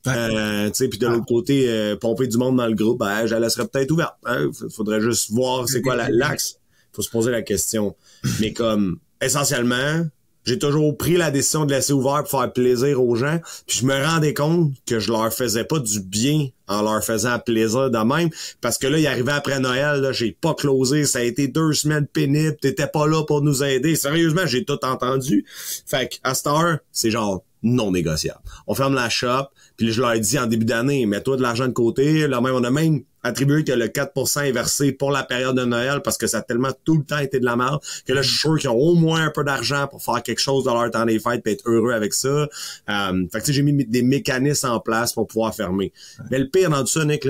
Euh, 0.08 0.68
tu 0.70 0.74
sais, 0.74 0.88
puis 0.88 0.98
de 0.98 1.06
l'autre 1.06 1.28
côté, 1.28 1.70
euh, 1.70 1.96
pomper 1.96 2.26
du 2.26 2.38
monde 2.38 2.58
dans 2.58 2.66
le 2.66 2.74
groupe, 2.74 2.98
ben, 2.98 3.28
je 3.28 3.36
la 3.36 3.40
laisserais 3.40 3.68
peut-être 3.68 3.92
ouverte. 3.92 4.16
Hein. 4.26 4.50
Faudrait 4.76 5.00
juste 5.00 5.30
voir 5.30 5.70
c'est 5.70 5.84
quoi 5.84 5.96
l'axe. 6.10 6.58
Faut 6.92 7.04
se 7.04 7.12
poser 7.12 7.30
la 7.30 7.44
question. 7.44 7.96
Mais 8.40 8.52
comme 8.52 8.98
essentiellement, 9.22 10.04
j'ai 10.46 10.58
toujours 10.58 10.98
pris 10.98 11.18
la 11.18 11.32
décision 11.32 11.66
de 11.66 11.74
laisser 11.74 11.94
ouvert 11.94 12.24
pour 12.24 12.40
faire 12.40 12.52
plaisir 12.52 13.04
aux 13.04 13.16
gens. 13.16 13.40
Puis 13.68 13.80
je 13.80 13.86
me 13.86 13.94
rendais 13.94 14.34
compte 14.34 14.74
que 14.88 15.00
je 15.00 15.12
leur 15.12 15.32
faisais 15.32 15.64
pas 15.64 15.80
du 15.80 16.00
bien 16.00 16.48
en 16.68 16.82
leur 16.82 17.04
faisant 17.04 17.38
plaisir 17.40 17.92
de 17.92 17.98
même. 17.98 18.30
Parce 18.60 18.78
que 18.78 18.88
là, 18.88 18.98
il 18.98 19.06
arrivait 19.06 19.34
après 19.34 19.60
Noël, 19.60 20.02
là, 20.02 20.12
j'ai 20.12 20.32
pas 20.32 20.54
closé. 20.54 21.06
Ça 21.06 21.20
a 21.20 21.24
été 21.24 21.48
deux 21.48 21.74
semaines 21.74 22.08
pénibles. 22.08 22.58
T'étais 22.60 22.88
pas 22.88 23.08
là 23.08 23.24
pour 23.24 23.42
nous 23.42 23.64
aider. 23.64 23.96
Sérieusement, 23.96 24.46
j'ai 24.46 24.66
tout 24.66 24.84
entendu. 24.84 25.46
Fait 25.86 26.08
qu'à 26.08 26.34
cette 26.34 26.48
heure, 26.48 26.80
c'est 26.92 27.12
genre 27.12 27.44
non 27.64 27.92
négociable. 27.92 28.40
On 28.68 28.76
ferme 28.76 28.96
la 28.96 29.10
shop, 29.10 29.50
puis 29.78 29.92
je 29.92 30.02
leur 30.02 30.14
ai 30.14 30.20
dit 30.20 30.40
en 30.40 30.48
début 30.48 30.66
d'année, 30.66 31.06
mets-toi 31.06 31.38
de 31.38 31.42
l'argent 31.42 31.68
de 31.68 31.74
côté. 31.74 32.28
Là 32.28 32.42
même, 32.42 32.56
on 32.56 32.64
a 32.64 32.72
même 32.72 33.04
attribué 33.24 33.64
que 33.64 33.72
le 33.72 33.88
4% 33.88 34.46
est 34.46 34.52
versé 34.52 34.92
pour 34.92 35.12
la 35.12 35.24
période 35.24 35.56
de 35.56 35.64
Noël 35.64 36.02
parce 36.04 36.18
que 36.18 36.28
ça 36.28 36.40
a 36.40 36.42
tellement 36.42 36.72
tout 36.84 36.98
le 36.98 37.04
temps 37.04 37.20
été 37.20 37.40
de 37.40 37.46
la 37.46 37.56
merde 37.56 37.80
que 38.08 38.14
là, 38.14 38.22
je 38.22 38.30
suis 38.30 38.40
sûr 38.40 38.58
qu'ils 38.58 38.70
ont 38.70 38.78
au 38.78 38.96
moins 38.96 39.26
un 39.26 39.30
peu 39.30 39.44
d'argent 39.44 39.88
pour 39.88 40.02
faire 40.04 40.24
quelque 40.24 40.42
chose 40.42 40.64
dans 40.64 40.80
leur 40.80 40.90
temps 40.92 41.06
des 41.06 41.20
fêtes 41.20 41.46
et 41.46 41.52
être 41.52 41.70
heureux 41.70 41.94
avec 41.94 42.14
ça. 42.14 42.48
Euh, 42.90 43.26
fait 43.32 43.42
que 43.42 43.52
j'ai 43.52 43.62
mis 43.62 43.86
des 43.86 44.02
mécanismes 44.02 44.70
en 44.70 44.80
place 44.80 45.14
pour 45.14 45.28
pouvoir 45.28 45.54
fermer. 45.54 45.94
Mais 46.30 46.40
le 46.40 46.50
pire 46.50 46.70
dans 46.70 46.82
tout 46.82 46.88
ça, 46.88 47.06
Nick, 47.06 47.28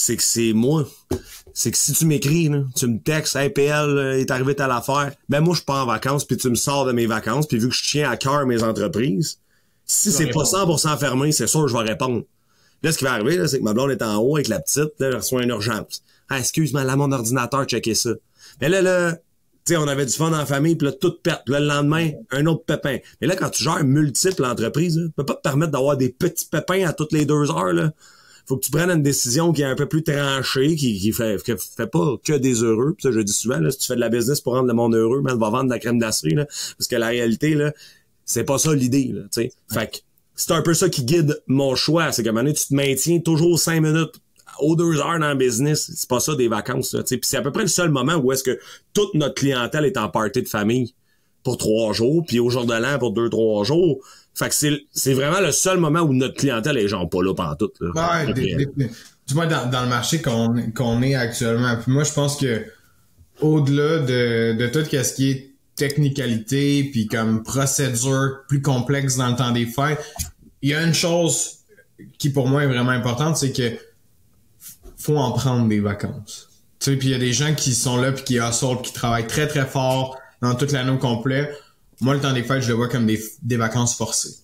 c'est 0.00 0.16
que 0.16 0.22
c'est 0.22 0.52
moi. 0.52 0.86
C'est 1.52 1.70
que 1.70 1.76
si 1.76 1.92
tu 1.92 2.06
m'écris, 2.06 2.50
tu 2.74 2.86
me 2.86 2.98
textes, 2.98 3.36
hey 3.36 3.50
PL, 3.50 3.88
euh, 3.88 4.18
est 4.18 4.30
arrivé 4.30 4.58
à 4.60 4.66
l'affaire, 4.68 5.12
ben 5.28 5.40
moi 5.40 5.54
je 5.54 5.62
pars 5.62 5.82
en 5.82 5.86
vacances, 5.86 6.24
puis 6.24 6.36
tu 6.36 6.48
me 6.48 6.54
sors 6.54 6.84
de 6.84 6.92
mes 6.92 7.06
vacances, 7.06 7.46
puis 7.46 7.58
vu 7.58 7.68
que 7.68 7.74
je 7.74 7.82
tiens 7.82 8.10
à 8.10 8.16
cœur 8.16 8.46
mes 8.46 8.62
entreprises, 8.62 9.38
si 9.84 10.12
c'est 10.12 10.28
pas 10.28 10.44
100% 10.44 10.98
fermé, 10.98 11.32
c'est 11.32 11.48
sûr 11.48 11.62
que 11.62 11.68
je 11.68 11.76
vais 11.76 11.82
répondre. 11.82 12.22
Là, 12.82 12.92
ce 12.92 12.98
qui 12.98 13.04
va 13.04 13.12
arriver, 13.12 13.46
c'est 13.48 13.58
que 13.58 13.64
ma 13.64 13.74
blonde 13.74 13.90
est 13.90 14.02
en 14.02 14.16
haut 14.18 14.36
avec 14.36 14.48
la 14.48 14.60
petite, 14.60 14.92
là, 14.98 15.08
elle 15.08 15.16
reçoit 15.16 15.42
une 15.42 15.50
urgence. 15.50 16.02
Ah, 16.28 16.38
excuse-moi, 16.38 16.84
là, 16.84 16.96
mon 16.96 17.10
ordinateur, 17.10 17.64
checker 17.64 17.94
ça. 17.94 18.10
Mais 18.60 18.68
là, 18.68 18.80
là, 18.80 19.12
tu 19.12 19.74
sais, 19.74 19.76
on 19.76 19.88
avait 19.88 20.06
du 20.06 20.12
fun 20.12 20.30
la 20.30 20.46
famille, 20.46 20.76
puis 20.76 20.86
là, 20.86 20.92
tout 20.92 21.16
pète. 21.22 21.42
Là, 21.46 21.60
le 21.60 21.66
lendemain, 21.66 22.10
un 22.30 22.46
autre 22.46 22.64
pépin. 22.64 22.98
Mais 23.20 23.26
là, 23.26 23.36
quand 23.36 23.50
tu 23.50 23.64
gères 23.64 23.84
multiples 23.84 24.44
entreprises, 24.44 24.94
tu 24.94 25.10
peux 25.10 25.26
pas 25.26 25.34
te 25.34 25.42
permettre 25.42 25.72
d'avoir 25.72 25.96
des 25.96 26.08
petits 26.08 26.46
pépins 26.46 26.86
à 26.88 26.92
toutes 26.92 27.12
les 27.12 27.26
deux 27.26 27.50
heures, 27.50 27.72
là. 27.72 27.92
Faut 28.50 28.56
que 28.56 28.64
tu 28.64 28.72
prennes 28.72 28.90
une 28.90 29.04
décision 29.04 29.52
qui 29.52 29.62
est 29.62 29.66
un 29.66 29.76
peu 29.76 29.86
plus 29.86 30.02
tranchée, 30.02 30.74
qui, 30.74 30.98
qui 30.98 31.12
fait, 31.12 31.38
fait 31.38 31.86
pas 31.86 32.16
que 32.24 32.32
des 32.32 32.64
heureux. 32.64 32.94
Puis 32.98 33.04
ça, 33.04 33.12
je 33.12 33.20
dis 33.20 33.32
souvent, 33.32 33.60
là, 33.60 33.70
si 33.70 33.78
tu 33.78 33.86
fais 33.86 33.94
de 33.94 34.00
la 34.00 34.08
business 34.08 34.40
pour 34.40 34.54
rendre 34.54 34.66
le 34.66 34.74
monde 34.74 34.96
heureux, 34.96 35.22
mais 35.24 35.30
va 35.34 35.50
vendre 35.50 35.66
de 35.66 35.70
la 35.70 35.78
crème 35.78 36.00
d'acier, 36.00 36.34
là. 36.34 36.46
Parce 36.76 36.88
que 36.88 36.96
la 36.96 37.06
réalité, 37.06 37.54
là, 37.54 37.72
c'est 38.24 38.42
pas 38.42 38.58
ça 38.58 38.74
l'idée, 38.74 39.12
là, 39.14 39.20
tu 39.30 39.42
sais. 39.42 39.52
Fait 39.72 39.88
que 39.88 39.98
c'est 40.34 40.50
un 40.50 40.62
peu 40.62 40.74
ça 40.74 40.88
qui 40.88 41.04
guide 41.04 41.40
mon 41.46 41.76
choix. 41.76 42.10
C'est 42.10 42.24
que 42.24 42.30
maintenant, 42.30 42.52
tu 42.52 42.66
te 42.66 42.74
maintiens 42.74 43.20
toujours 43.20 43.56
cinq 43.56 43.82
minutes 43.82 44.20
aux 44.58 44.74
deux 44.74 44.98
heures 44.98 45.20
dans 45.20 45.30
le 45.30 45.36
business. 45.36 45.88
C'est 45.94 46.08
pas 46.08 46.18
ça 46.18 46.34
des 46.34 46.48
vacances. 46.48 46.96
Puis 47.06 47.20
c'est 47.22 47.36
à 47.36 47.42
peu 47.42 47.52
près 47.52 47.62
le 47.62 47.68
seul 47.68 47.90
moment 47.90 48.16
où 48.16 48.32
est-ce 48.32 48.42
que 48.42 48.58
toute 48.94 49.14
notre 49.14 49.36
clientèle 49.36 49.84
est 49.84 49.96
en 49.96 50.08
partie 50.08 50.42
de 50.42 50.48
famille 50.48 50.92
pour 51.42 51.56
trois 51.58 51.92
jours, 51.92 52.24
puis 52.26 52.38
au 52.40 52.50
jour 52.50 52.66
de 52.66 52.74
l'an 52.74 52.98
pour 52.98 53.12
deux, 53.12 53.28
trois 53.30 53.64
jours. 53.64 53.98
Fait 54.34 54.48
que 54.48 54.54
c'est, 54.92 55.14
vraiment 55.14 55.40
le 55.40 55.52
seul 55.52 55.78
moment 55.78 56.00
où 56.00 56.14
notre 56.14 56.34
clientèle 56.34 56.78
est 56.78 56.88
genre 56.88 57.08
pas 57.08 57.22
là 57.22 57.34
pendant 57.34 57.56
tout. 57.56 57.70
Là, 57.80 58.24
ouais, 58.26 58.32
du 58.34 59.34
moins 59.34 59.46
dans, 59.46 59.68
dans, 59.70 59.82
le 59.82 59.88
marché 59.88 60.22
qu'on, 60.22 60.54
qu'on 60.74 61.02
est 61.02 61.14
actuellement. 61.14 61.76
Puis 61.76 61.92
moi, 61.92 62.04
je 62.04 62.12
pense 62.12 62.36
que 62.36 62.64
au-delà 63.40 63.98
de, 63.98 64.56
de 64.56 64.66
tout 64.66 64.84
ce 64.84 65.14
qui 65.14 65.30
est 65.30 65.50
technicalité 65.80 66.84
puis 66.84 67.06
comme 67.06 67.42
procédure 67.42 68.40
plus 68.48 68.60
complexe 68.60 69.16
dans 69.16 69.28
le 69.28 69.36
temps 69.36 69.50
des 69.50 69.64
fêtes. 69.64 70.04
Il 70.60 70.68
y 70.68 70.74
a 70.74 70.84
une 70.84 70.92
chose 70.92 71.60
qui 72.18 72.28
pour 72.28 72.48
moi 72.48 72.64
est 72.64 72.66
vraiment 72.66 72.90
importante, 72.90 73.38
c'est 73.38 73.52
que 73.52 73.72
faut 74.98 75.16
en 75.16 75.32
prendre 75.32 75.66
des 75.68 75.80
vacances. 75.80 76.50
Tu 76.78 76.90
sais, 76.90 76.96
puis 76.96 77.08
il 77.08 77.10
y 77.12 77.14
a 77.14 77.18
des 77.18 77.32
gens 77.32 77.54
qui 77.54 77.74
sont 77.74 77.96
là 77.96 78.12
puis 78.12 78.24
qui 78.24 78.38
assaultent, 78.38 78.82
qui 78.82 78.92
travaillent 78.92 79.26
très 79.26 79.48
très 79.48 79.64
fort 79.64 80.19
dans 80.42 80.54
toute 80.54 80.72
l'année 80.72 80.90
au 80.90 80.98
complet. 80.98 81.50
Moi, 82.00 82.14
le 82.14 82.20
temps 82.20 82.32
des 82.32 82.42
fêtes, 82.42 82.62
je 82.62 82.68
le 82.68 82.74
vois 82.74 82.88
comme 82.88 83.06
des, 83.06 83.22
des 83.42 83.56
vacances 83.56 83.96
forcées. 83.96 84.36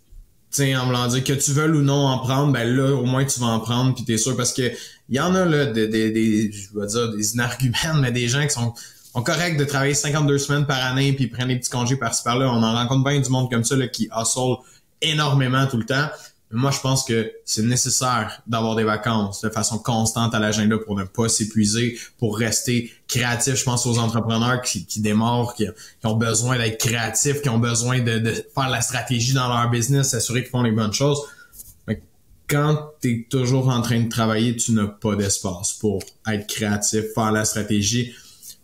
Tu 0.50 0.62
sais, 0.62 0.76
en 0.76 0.86
me 0.86 1.08
dire 1.08 1.24
que 1.24 1.32
tu 1.32 1.52
veux 1.52 1.74
ou 1.74 1.82
non 1.82 2.06
en 2.06 2.18
prendre, 2.18 2.52
ben 2.52 2.64
là, 2.64 2.94
au 2.94 3.04
moins 3.04 3.24
tu 3.24 3.40
vas 3.40 3.46
en 3.46 3.60
prendre, 3.60 3.94
puis 3.94 4.04
t'es 4.04 4.16
sûr, 4.16 4.36
parce 4.36 4.52
que 4.52 4.70
il 5.08 5.16
y 5.16 5.20
en 5.20 5.34
a 5.34 5.44
là 5.44 5.66
des, 5.66 5.88
des, 5.88 6.10
des 6.10 6.52
je 6.52 6.78
vais 6.78 6.86
dire 6.86 7.12
des 7.12 7.34
inarguments, 7.34 8.00
mais 8.00 8.12
des 8.12 8.28
gens 8.28 8.42
qui 8.42 8.50
sont 8.50 8.74
sont 9.16 9.22
corrects 9.22 9.56
de 9.56 9.64
travailler 9.64 9.94
52 9.94 10.36
semaines 10.36 10.66
par 10.66 10.84
année 10.84 11.14
puis 11.14 11.26
prendre 11.28 11.48
des 11.48 11.56
petits 11.56 11.70
congés 11.70 11.96
par-ci 11.96 12.22
par-là. 12.22 12.50
On 12.50 12.62
en 12.62 12.74
rencontre 12.74 13.02
bien 13.02 13.18
du 13.18 13.30
monde 13.30 13.50
comme 13.50 13.64
ça 13.64 13.74
là, 13.74 13.88
qui 13.88 14.10
hustle 14.14 14.56
énormément 15.00 15.66
tout 15.66 15.78
le 15.78 15.86
temps. 15.86 16.08
Moi, 16.56 16.70
je 16.70 16.80
pense 16.80 17.04
que 17.04 17.32
c'est 17.44 17.64
nécessaire 17.64 18.40
d'avoir 18.46 18.76
des 18.76 18.82
vacances 18.82 19.42
de 19.42 19.50
façon 19.50 19.78
constante 19.78 20.34
à 20.34 20.38
l'agenda 20.38 20.78
pour 20.78 20.96
ne 20.96 21.04
pas 21.04 21.28
s'épuiser, 21.28 21.98
pour 22.16 22.38
rester 22.38 22.90
créatif. 23.08 23.56
Je 23.56 23.64
pense 23.64 23.84
aux 23.84 23.98
entrepreneurs 23.98 24.62
qui, 24.62 24.86
démarrent, 25.00 25.52
qui, 25.54 25.66
ont 26.02 26.16
besoin 26.16 26.56
d'être 26.56 26.78
créatifs, 26.78 27.42
qui 27.42 27.50
ont 27.50 27.58
besoin 27.58 28.00
de, 28.00 28.32
faire 28.54 28.70
la 28.70 28.80
stratégie 28.80 29.34
dans 29.34 29.48
leur 29.48 29.68
business, 29.68 30.08
s'assurer 30.08 30.40
qu'ils 30.40 30.50
font 30.50 30.62
les 30.62 30.72
bonnes 30.72 30.94
choses. 30.94 31.20
Mais 31.86 32.00
quand 32.48 32.90
tu 33.02 33.10
es 33.10 33.26
toujours 33.28 33.68
en 33.68 33.82
train 33.82 34.00
de 34.00 34.08
travailler, 34.08 34.56
tu 34.56 34.72
n'as 34.72 34.86
pas 34.86 35.14
d'espace 35.14 35.74
pour 35.74 36.02
être 36.26 36.46
créatif, 36.46 37.04
faire 37.14 37.32
la 37.32 37.44
stratégie. 37.44 38.14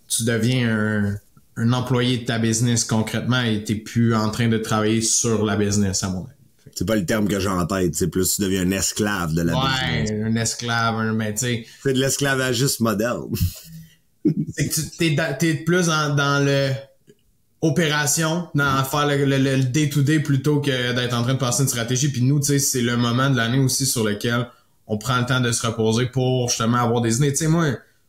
Tu 0.09 0.25
deviens 0.25 0.75
un, 0.75 1.17
un 1.59 1.73
employé 1.75 2.17
de 2.17 2.25
ta 2.25 2.39
business 2.39 2.85
concrètement 2.85 3.43
et 3.43 3.63
t'es 3.65 3.75
plus 3.75 4.15
en 4.15 4.31
train 4.31 4.49
de 4.49 4.57
travailler 4.57 5.03
sur 5.03 5.45
la 5.45 5.57
business, 5.57 6.03
à 6.03 6.09
mon 6.09 6.21
avis. 6.21 6.42
C'est 6.75 6.87
pas 6.87 6.97
le 6.97 7.05
terme 7.05 7.29
que 7.29 7.38
j'ai 7.38 7.49
en 7.49 7.67
tête, 7.67 7.95
c'est 7.95 8.09
plus 8.09 8.37
tu 8.37 8.43
deviens 8.43 8.62
un 8.62 8.71
esclave 8.71 9.35
de 9.35 9.43
la 9.43 9.55
ouais, 9.55 10.23
un 10.25 10.35
esclave, 10.37 10.97
un, 10.97 11.12
mais 11.12 11.33
tu 11.35 11.41
sais. 11.41 11.67
C'est 11.83 11.93
de 11.93 11.99
l'esclavagisme 11.99 12.85
moderne. 12.85 13.25
c'est 14.57 14.69
que 14.69 14.75
tu 14.75 15.17
t'es, 15.38 15.55
plus 15.55 15.87
dans, 15.87 16.45
le 16.45 16.71
opération, 17.61 18.49
dans 18.55 18.85
faire 18.85 19.07
le 19.07 19.62
day-to-day 19.62 20.21
plutôt 20.21 20.61
que 20.61 20.93
d'être 20.93 21.14
en 21.14 21.23
train 21.23 21.35
de 21.35 21.38
passer 21.38 21.62
une 21.62 21.69
stratégie. 21.69 22.09
Puis 22.09 22.23
nous, 22.23 22.41
tu 22.41 22.47
sais, 22.47 22.59
c'est 22.59 22.83
le 22.83 22.97
moment 22.97 23.31
de 23.31 23.37
l'année 23.37 23.59
aussi 23.59 23.87
sur 23.87 24.05
lequel 24.05 24.49
on 24.87 24.99
prend 24.99 25.19
le 25.19 25.26
temps 25.26 25.41
de 25.41 25.52
se 25.52 25.67
reposer 25.67 26.07
pour 26.07 26.49
justement 26.49 26.79
avoir 26.79 27.00
des 27.00 27.17
idées. 27.17 27.33
Tu 27.33 27.38
sais, 27.38 27.49
moi, 27.49 27.67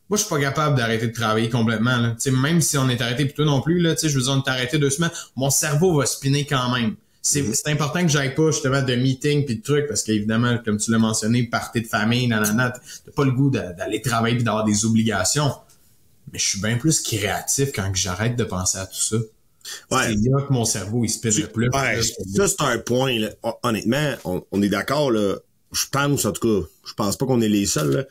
moi, 0.09 0.17
je 0.17 0.25
suis 0.25 0.29
pas 0.29 0.39
capable 0.39 0.77
d'arrêter 0.77 1.07
de 1.07 1.13
travailler 1.13 1.49
complètement. 1.49 1.97
Là. 1.97 2.15
même 2.31 2.61
si 2.61 2.77
on 2.77 2.89
est 2.89 3.01
arrêté 3.01 3.25
plutôt 3.25 3.45
non 3.45 3.61
plus, 3.61 3.79
là, 3.79 3.95
je 4.01 4.07
veux 4.07 4.21
dire, 4.21 4.31
on 4.31 4.41
est 4.41 4.49
arrêté 4.49 4.77
deux 4.77 4.89
semaines, 4.89 5.11
mon 5.35 5.49
cerveau 5.49 5.97
va 5.97 6.05
spinner 6.05 6.45
quand 6.45 6.71
même. 6.73 6.95
Mm-hmm. 7.23 7.53
c'est 7.53 7.71
important 7.71 8.01
que 8.01 8.09
j'aille 8.09 8.35
pas 8.35 8.51
justement 8.51 8.81
de 8.81 8.95
meeting 8.95 9.45
puis 9.45 9.55
de 9.55 9.61
trucs 9.61 9.87
parce 9.87 10.03
qu'évidemment 10.03 10.57
comme 10.57 10.77
tu 10.77 10.91
l'as 10.91 10.97
mentionné 10.97 11.43
partie 11.43 11.81
de 11.81 11.87
famille 11.87 12.27
nanana 12.27 12.73
t'as 13.05 13.11
pas 13.13 13.23
le 13.23 13.31
goût 13.31 13.49
d'aller 13.49 14.01
travailler 14.01 14.35
puis 14.35 14.43
d'avoir 14.43 14.65
des 14.65 14.83
obligations 14.83 15.49
mais 16.33 16.37
je 16.37 16.45
suis 16.45 16.59
bien 16.59 16.77
plus 16.77 16.99
créatif 16.99 17.71
quand 17.73 17.89
j'arrête 17.93 18.35
de 18.35 18.43
penser 18.43 18.77
à 18.77 18.85
tout 18.85 18.99
ça 18.99 19.15
ouais. 19.15 20.15
c'est 20.21 20.29
là 20.29 20.41
que 20.41 20.51
mon 20.51 20.65
cerveau 20.65 21.05
il 21.05 21.09
se 21.09 21.25
le 21.39 21.47
plus 21.47 21.69
ouais, 21.69 22.01
ça 22.01 22.47
c'est 22.49 22.61
un 22.61 22.77
point 22.79 23.17
là. 23.17 23.29
honnêtement 23.63 24.15
on, 24.25 24.43
on 24.51 24.61
est 24.61 24.69
d'accord 24.69 25.09
là 25.09 25.35
je 25.71 25.85
pense 25.89 26.25
en 26.25 26.33
tout 26.33 26.61
cas 26.61 26.67
je 26.85 26.93
pense 26.93 27.15
pas 27.15 27.25
qu'on 27.25 27.39
est 27.39 27.47
les 27.47 27.65
seuls 27.65 27.91
là 27.91 28.03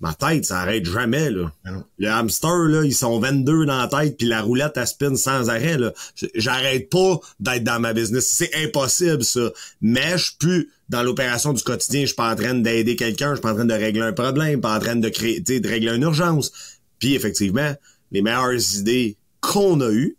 ma 0.00 0.14
tête, 0.14 0.44
ça 0.44 0.60
arrête 0.60 0.84
jamais, 0.84 1.30
là. 1.30 1.52
Ah 1.64 1.70
le 1.98 2.08
hamster, 2.08 2.64
là, 2.68 2.84
ils 2.84 2.94
sont 2.94 3.18
22 3.18 3.66
dans 3.66 3.78
la 3.78 3.88
tête, 3.88 4.16
puis 4.16 4.26
la 4.26 4.42
roulette, 4.42 4.72
elle 4.76 4.86
spin 4.86 5.16
sans 5.16 5.48
arrêt, 5.48 5.78
là. 5.78 5.92
J'arrête 6.34 6.90
pas 6.90 7.20
d'être 7.40 7.64
dans 7.64 7.80
ma 7.80 7.92
business. 7.92 8.26
C'est 8.26 8.54
impossible, 8.64 9.24
ça. 9.24 9.50
Mais 9.80 10.18
je 10.18 10.24
suis 10.24 10.36
plus 10.38 10.72
dans 10.88 11.02
l'opération 11.02 11.52
du 11.52 11.62
quotidien. 11.62 12.02
Je 12.02 12.06
suis 12.06 12.16
pas 12.16 12.32
en 12.32 12.36
train 12.36 12.54
d'aider 12.54 12.96
quelqu'un, 12.96 13.30
je 13.30 13.36
suis 13.36 13.42
pas 13.42 13.52
en 13.52 13.56
train 13.56 13.64
de 13.64 13.74
régler 13.74 14.02
un 14.02 14.12
problème, 14.12 14.60
pas 14.60 14.76
en 14.76 14.80
train 14.80 14.96
de 14.96 15.08
créer, 15.08 15.40
de 15.40 15.68
régler 15.68 15.94
une 15.94 16.02
urgence. 16.02 16.52
Puis, 16.98 17.14
effectivement, 17.14 17.74
les 18.12 18.22
meilleures 18.22 18.76
idées 18.76 19.16
qu'on 19.40 19.80
a 19.80 19.90
eues, 19.90 20.16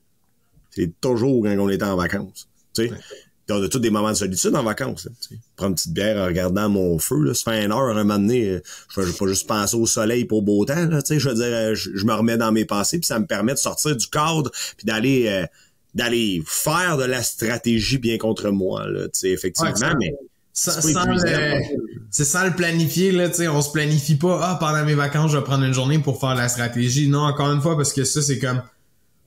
c'est 0.71 0.91
toujours 0.99 1.43
quand 1.43 1.57
on 1.57 1.69
était 1.69 1.85
en 1.85 1.95
vacances. 1.95 2.47
Tu 2.73 2.89
sais 2.89 2.93
on 3.49 3.63
a 3.63 3.67
tous 3.67 3.79
des 3.79 3.89
moments 3.89 4.09
de 4.09 4.15
solitude 4.15 4.55
en 4.55 4.63
vacances. 4.63 5.05
Là, 5.05 5.11
Prends 5.55 5.67
une 5.67 5.75
petite 5.75 5.93
bière 5.93 6.17
en 6.17 6.25
regardant 6.25 6.69
mon 6.69 6.99
feu, 6.99 7.21
là, 7.21 7.33
ça 7.33 7.51
fait 7.51 7.63
une 7.63 7.71
heure, 7.71 7.89
un 7.89 7.93
moment 7.93 8.17
donné, 8.17 8.49
euh, 8.49 8.61
je 8.89 9.01
vais 9.01 9.11
pas 9.11 9.27
juste 9.27 9.47
penser 9.47 9.75
au 9.75 9.85
soleil 9.85 10.25
pour 10.25 10.39
au 10.39 10.41
beau 10.41 10.65
temps. 10.65 10.85
Là, 10.87 10.99
je 11.07 11.29
veux 11.29 11.35
dire, 11.35 11.45
euh, 11.45 11.75
je, 11.75 12.05
me 12.05 12.13
remets 12.13 12.37
dans 12.37 12.51
mes 12.51 12.65
pensées, 12.65 12.99
puis 12.99 13.07
ça 13.07 13.19
me 13.19 13.25
permet 13.25 13.53
de 13.53 13.59
sortir 13.59 13.95
du 13.95 14.07
cadre, 14.07 14.51
puis 14.77 14.85
d'aller 14.85 15.27
euh, 15.27 15.45
d'aller 15.93 16.43
faire 16.45 16.97
de 16.97 17.05
la 17.05 17.23
stratégie 17.23 17.97
bien 17.97 18.17
contre 18.17 18.49
moi. 18.49 18.87
Là, 18.87 19.07
effectivement, 19.23 19.93
mais. 19.99 20.13
Sans, 20.57 20.71
le, 21.05 21.61
c'est 22.09 22.23
sans 22.23 22.45
le 22.45 22.55
planifier 22.55 23.11
là, 23.11 23.27
tu 23.27 23.35
sais, 23.35 23.49
on 23.49 23.61
se 23.61 23.73
planifie 23.73 24.15
pas. 24.15 24.39
Ah, 24.41 24.57
pendant 24.57 24.85
mes 24.85 24.95
vacances, 24.95 25.31
je 25.31 25.37
vais 25.37 25.43
prendre 25.43 25.65
une 25.65 25.73
journée 25.73 25.99
pour 25.99 26.17
faire 26.17 26.33
la 26.33 26.47
stratégie. 26.47 27.09
Non, 27.09 27.23
encore 27.23 27.51
une 27.51 27.61
fois, 27.61 27.75
parce 27.75 27.91
que 27.91 28.05
ça, 28.05 28.21
c'est 28.21 28.39
comme 28.39 28.61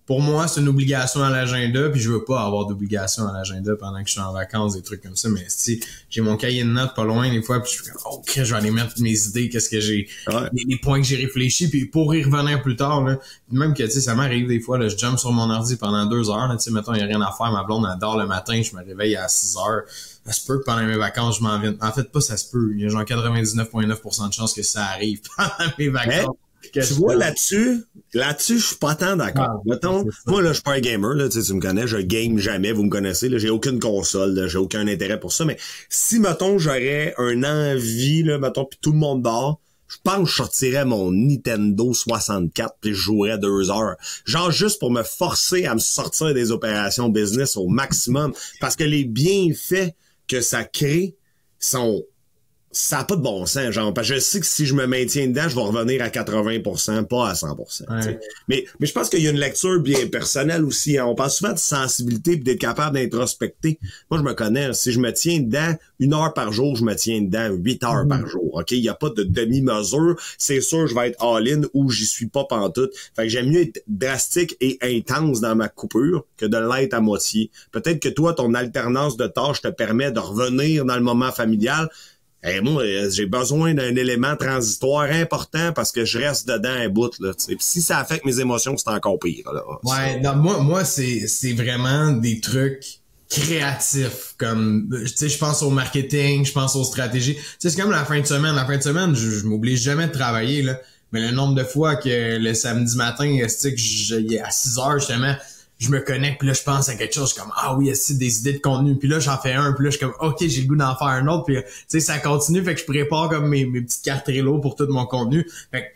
pour 0.08 0.22
moi, 0.22 0.48
c'est 0.48 0.62
une 0.62 0.68
obligation 0.68 1.22
à 1.22 1.28
l'agenda, 1.28 1.90
puis 1.90 2.00
je 2.00 2.10
veux 2.10 2.24
pas 2.24 2.40
avoir 2.40 2.64
d'obligation 2.64 3.28
à 3.28 3.32
l'agenda 3.34 3.76
pendant 3.76 4.00
que 4.00 4.06
je 4.06 4.12
suis 4.12 4.20
en 4.22 4.32
vacances, 4.32 4.74
des 4.74 4.80
trucs 4.80 5.02
comme 5.02 5.16
ça. 5.16 5.28
Mais 5.28 5.44
si 5.48 5.80
j'ai 6.08 6.22
mon 6.22 6.38
cahier 6.38 6.64
de 6.64 6.70
notes 6.70 6.94
pas 6.94 7.04
loin 7.04 7.30
des 7.30 7.42
fois, 7.42 7.60
puis 7.60 7.70
je 7.70 7.82
suis 7.82 7.92
comme 7.92 8.00
OK, 8.14 8.32
je 8.34 8.42
vais 8.42 8.54
aller 8.54 8.70
mettre 8.70 8.98
mes 9.02 9.26
idées, 9.26 9.50
qu'est-ce 9.50 9.68
que 9.68 9.80
j'ai, 9.80 10.08
les, 10.54 10.78
points 10.78 11.02
que 11.02 11.06
j'ai 11.06 11.16
réfléchi, 11.16 11.68
puis 11.68 11.84
pour 11.84 12.14
y 12.14 12.24
revenir 12.24 12.62
plus 12.62 12.74
tard, 12.74 13.04
là, 13.04 13.18
même 13.50 13.74
que 13.74 13.82
tu 13.82 13.90
sais, 13.90 14.00
ça 14.00 14.14
m'arrive 14.14 14.48
des 14.48 14.60
fois, 14.60 14.78
là, 14.78 14.88
je 14.88 14.96
jump 14.96 15.18
sur 15.18 15.30
mon 15.30 15.50
ordi 15.50 15.76
pendant 15.76 16.06
deux 16.06 16.30
heures, 16.30 16.50
tu 16.52 16.64
sais, 16.64 16.70
mettons, 16.70 16.94
il 16.94 17.00
y 17.00 17.02
a 17.02 17.06
rien 17.06 17.20
à 17.20 17.30
faire, 17.36 17.52
ma 17.52 17.62
blonde 17.62 17.84
adore 17.84 18.16
le 18.16 18.26
matin, 18.26 18.62
je 18.62 18.74
me 18.74 18.82
réveille 18.82 19.14
à 19.14 19.28
6 19.28 19.58
heures. 19.58 19.82
Ça 20.24 20.32
se 20.32 20.46
peut 20.46 20.58
que 20.58 20.64
pendant 20.64 20.84
mes 20.84 20.96
vacances, 20.96 21.36
je 21.36 21.42
m'en 21.42 21.58
vienne. 21.58 21.76
En 21.82 21.92
fait, 21.92 22.10
pas 22.10 22.22
ça 22.22 22.38
se 22.38 22.50
peut. 22.50 22.70
Il 22.74 22.80
y 22.80 22.86
a 22.86 22.88
genre 22.88 23.02
99,9% 23.02 24.28
de 24.28 24.32
chances 24.32 24.54
que 24.54 24.62
ça 24.62 24.84
arrive 24.84 25.20
pendant 25.36 25.70
mes 25.78 25.88
vacances 25.90 26.36
tu 26.72 26.80
vois, 26.94 27.14
là-dessus, 27.14 27.84
là-dessus, 28.14 28.58
je 28.58 28.66
suis 28.66 28.76
pas 28.76 28.94
tant 28.94 29.16
d'accord. 29.16 29.62
Ah, 29.64 29.98
moi, 30.26 30.42
là, 30.42 30.48
je 30.48 30.54
suis 30.54 30.62
pas 30.62 30.74
un 30.74 30.80
gamer, 30.80 31.14
là, 31.14 31.28
tu, 31.28 31.38
me 31.38 31.60
connais, 31.60 31.86
je 31.86 31.98
game 31.98 32.38
jamais, 32.38 32.72
vous 32.72 32.84
me 32.84 32.90
connaissez, 32.90 33.28
là, 33.28 33.38
j'ai 33.38 33.50
aucune 33.50 33.78
console, 33.78 34.48
j'ai 34.48 34.58
aucun 34.58 34.86
intérêt 34.86 35.20
pour 35.20 35.32
ça, 35.32 35.44
mais 35.44 35.58
si, 35.88 36.20
mettons, 36.20 36.58
j'aurais 36.58 37.14
un 37.18 37.44
envie, 37.44 38.22
là, 38.22 38.38
mettons, 38.38 38.64
puis 38.64 38.78
tout 38.80 38.92
le 38.92 38.98
monde 38.98 39.22
dort, 39.22 39.60
je 39.88 39.96
pense 40.04 40.24
que 40.24 40.30
je 40.30 40.36
sortirais 40.36 40.84
mon 40.84 41.10
Nintendo 41.10 41.94
64 41.94 42.76
puis 42.80 42.90
je 42.90 42.96
jouerais 42.96 43.38
deux 43.38 43.70
heures. 43.70 43.96
Genre 44.26 44.50
juste 44.50 44.78
pour 44.78 44.90
me 44.90 45.02
forcer 45.02 45.64
à 45.64 45.74
me 45.74 45.80
sortir 45.80 46.34
des 46.34 46.50
opérations 46.50 47.08
business 47.08 47.56
au 47.56 47.68
maximum. 47.68 48.34
Parce 48.60 48.76
que 48.76 48.84
les 48.84 49.04
bienfaits 49.04 49.94
que 50.28 50.42
ça 50.42 50.64
crée 50.64 51.16
sont 51.58 52.04
ça 52.70 52.98
n'a 52.98 53.04
pas 53.04 53.16
de 53.16 53.22
bon 53.22 53.46
sens, 53.46 53.70
genre, 53.70 53.94
parce 53.94 54.08
que 54.08 54.14
je 54.14 54.20
sais 54.20 54.40
que 54.40 54.46
si 54.46 54.66
je 54.66 54.74
me 54.74 54.86
maintiens 54.86 55.26
dedans, 55.26 55.48
je 55.48 55.54
vais 55.54 55.62
revenir 55.62 56.02
à 56.02 56.08
80%, 56.08 57.04
pas 57.04 57.28
à 57.30 57.32
100%. 57.32 58.18
Mais, 58.48 58.66
mais 58.78 58.86
je 58.86 58.92
pense 58.92 59.08
qu'il 59.08 59.22
y 59.22 59.26
a 59.26 59.30
une 59.30 59.38
lecture 59.38 59.80
bien 59.80 60.06
personnelle 60.06 60.64
aussi. 60.64 60.98
Hein. 60.98 61.06
On 61.06 61.14
parle 61.14 61.30
souvent 61.30 61.52
de 61.52 61.58
sensibilité 61.58 62.32
et 62.32 62.36
d'être 62.36 62.58
capable 62.58 62.98
d'introspecter. 62.98 63.78
Moi, 64.10 64.20
je 64.20 64.24
me 64.24 64.34
connais. 64.34 64.74
Si 64.74 64.92
je 64.92 65.00
me 65.00 65.12
tiens 65.12 65.40
dedans 65.40 65.74
une 65.98 66.12
heure 66.12 66.34
par 66.34 66.52
jour, 66.52 66.76
je 66.76 66.84
me 66.84 66.94
tiens 66.94 67.22
dedans 67.22 67.48
huit 67.54 67.82
heures 67.84 68.06
par 68.06 68.20
mm. 68.20 68.26
jour. 68.26 68.54
OK? 68.54 68.70
Il 68.72 68.82
n'y 68.82 68.88
a 68.88 68.94
pas 68.94 69.10
de 69.10 69.22
demi-mesure. 69.22 70.16
C'est 70.36 70.60
sûr, 70.60 70.86
je 70.86 70.94
vais 70.94 71.08
être 71.08 71.24
all-in 71.24 71.62
ou 71.72 71.90
j'y 71.90 72.06
suis 72.06 72.26
pas 72.28 72.44
pantoute. 72.44 72.92
Fait 73.16 73.22
que 73.22 73.28
j'aime 73.28 73.48
mieux 73.48 73.62
être 73.62 73.82
drastique 73.88 74.56
et 74.60 74.78
intense 74.82 75.40
dans 75.40 75.56
ma 75.56 75.68
coupure 75.68 76.26
que 76.36 76.44
de 76.44 76.58
l'être 76.58 76.94
à 76.94 77.00
moitié. 77.00 77.50
Peut-être 77.72 78.00
que 78.00 78.10
toi, 78.10 78.34
ton 78.34 78.52
alternance 78.52 79.16
de 79.16 79.26
tâches 79.26 79.62
te 79.62 79.68
permet 79.68 80.12
de 80.12 80.20
revenir 80.20 80.84
dans 80.84 80.96
le 80.96 81.02
moment 81.02 81.32
familial 81.32 81.88
Hey, 82.42 82.60
moi, 82.60 82.84
euh, 82.84 83.10
j'ai 83.10 83.26
besoin 83.26 83.74
d'un 83.74 83.96
élément 83.96 84.36
transitoire 84.36 85.10
important 85.10 85.72
parce 85.72 85.90
que 85.90 86.04
je 86.04 86.18
reste 86.18 86.46
dedans 86.46 86.70
un 86.70 86.88
bout. 86.88 87.18
Là, 87.18 87.32
Puis 87.34 87.56
si 87.58 87.82
ça 87.82 87.98
affecte 87.98 88.24
mes 88.24 88.38
émotions, 88.38 88.76
c'est 88.76 88.90
encore 88.90 89.18
pire. 89.18 89.52
Là, 89.52 89.62
ouais, 89.82 90.20
non, 90.20 90.36
moi, 90.36 90.58
moi 90.60 90.84
c'est, 90.84 91.26
c'est 91.26 91.52
vraiment 91.52 92.12
des 92.12 92.40
trucs 92.40 93.00
créatifs. 93.28 94.34
Comme 94.38 94.88
tu 94.90 95.08
sais, 95.08 95.28
je 95.28 95.38
pense 95.38 95.62
au 95.62 95.70
marketing, 95.70 96.44
je 96.44 96.52
pense 96.52 96.76
aux 96.76 96.84
stratégies. 96.84 97.34
Tu 97.34 97.42
sais, 97.58 97.70
c'est 97.70 97.80
comme 97.80 97.90
la 97.90 98.04
fin 98.04 98.20
de 98.20 98.26
semaine. 98.26 98.54
La 98.54 98.66
fin 98.66 98.76
de 98.76 98.82
semaine, 98.82 99.16
je, 99.16 99.30
je 99.30 99.46
m'oblige 99.46 99.80
jamais 99.80 100.06
de 100.06 100.12
travailler. 100.12 100.62
Là. 100.62 100.80
Mais 101.10 101.20
le 101.20 101.34
nombre 101.34 101.54
de 101.54 101.64
fois 101.64 101.96
que 101.96 102.38
le 102.38 102.54
samedi 102.54 102.96
matin, 102.96 103.38
que 103.38 103.76
j'ai 103.76 104.40
à 104.40 104.50
6 104.50 104.78
heures 104.78 104.98
justement 104.98 105.34
je 105.78 105.90
me 105.90 106.00
connecte, 106.00 106.38
puis 106.38 106.48
là, 106.48 106.54
je 106.54 106.62
pense 106.62 106.88
à 106.88 106.96
quelque 106.96 107.14
chose, 107.14 107.32
comme, 107.32 107.52
ah 107.56 107.76
oui, 107.76 107.88
est 107.88 108.12
des 108.12 108.40
idées 108.40 108.54
de 108.54 108.58
contenu, 108.58 108.96
puis 108.96 109.08
là, 109.08 109.20
j'en 109.20 109.38
fais 109.38 109.52
un, 109.52 109.72
puis 109.72 109.84
là, 109.84 109.90
je 109.90 109.96
suis 109.96 110.06
comme, 110.06 110.14
ok, 110.20 110.36
j'ai 110.40 110.62
le 110.62 110.66
goût 110.66 110.76
d'en 110.76 110.96
faire 110.96 111.08
un 111.08 111.26
autre, 111.28 111.44
puis 111.44 111.56
tu 111.56 111.62
sais, 111.86 112.00
ça 112.00 112.18
continue, 112.18 112.62
fait 112.64 112.74
que 112.74 112.80
je 112.80 112.86
prépare 112.86 113.28
comme 113.28 113.48
mes, 113.48 113.64
mes 113.64 113.82
petites 113.82 114.04
cartes 114.04 114.24
Trello 114.24 114.58
pour 114.58 114.74
tout 114.74 114.86
mon 114.88 115.06
contenu. 115.06 115.48
Fait 115.70 115.82
que 115.82 115.86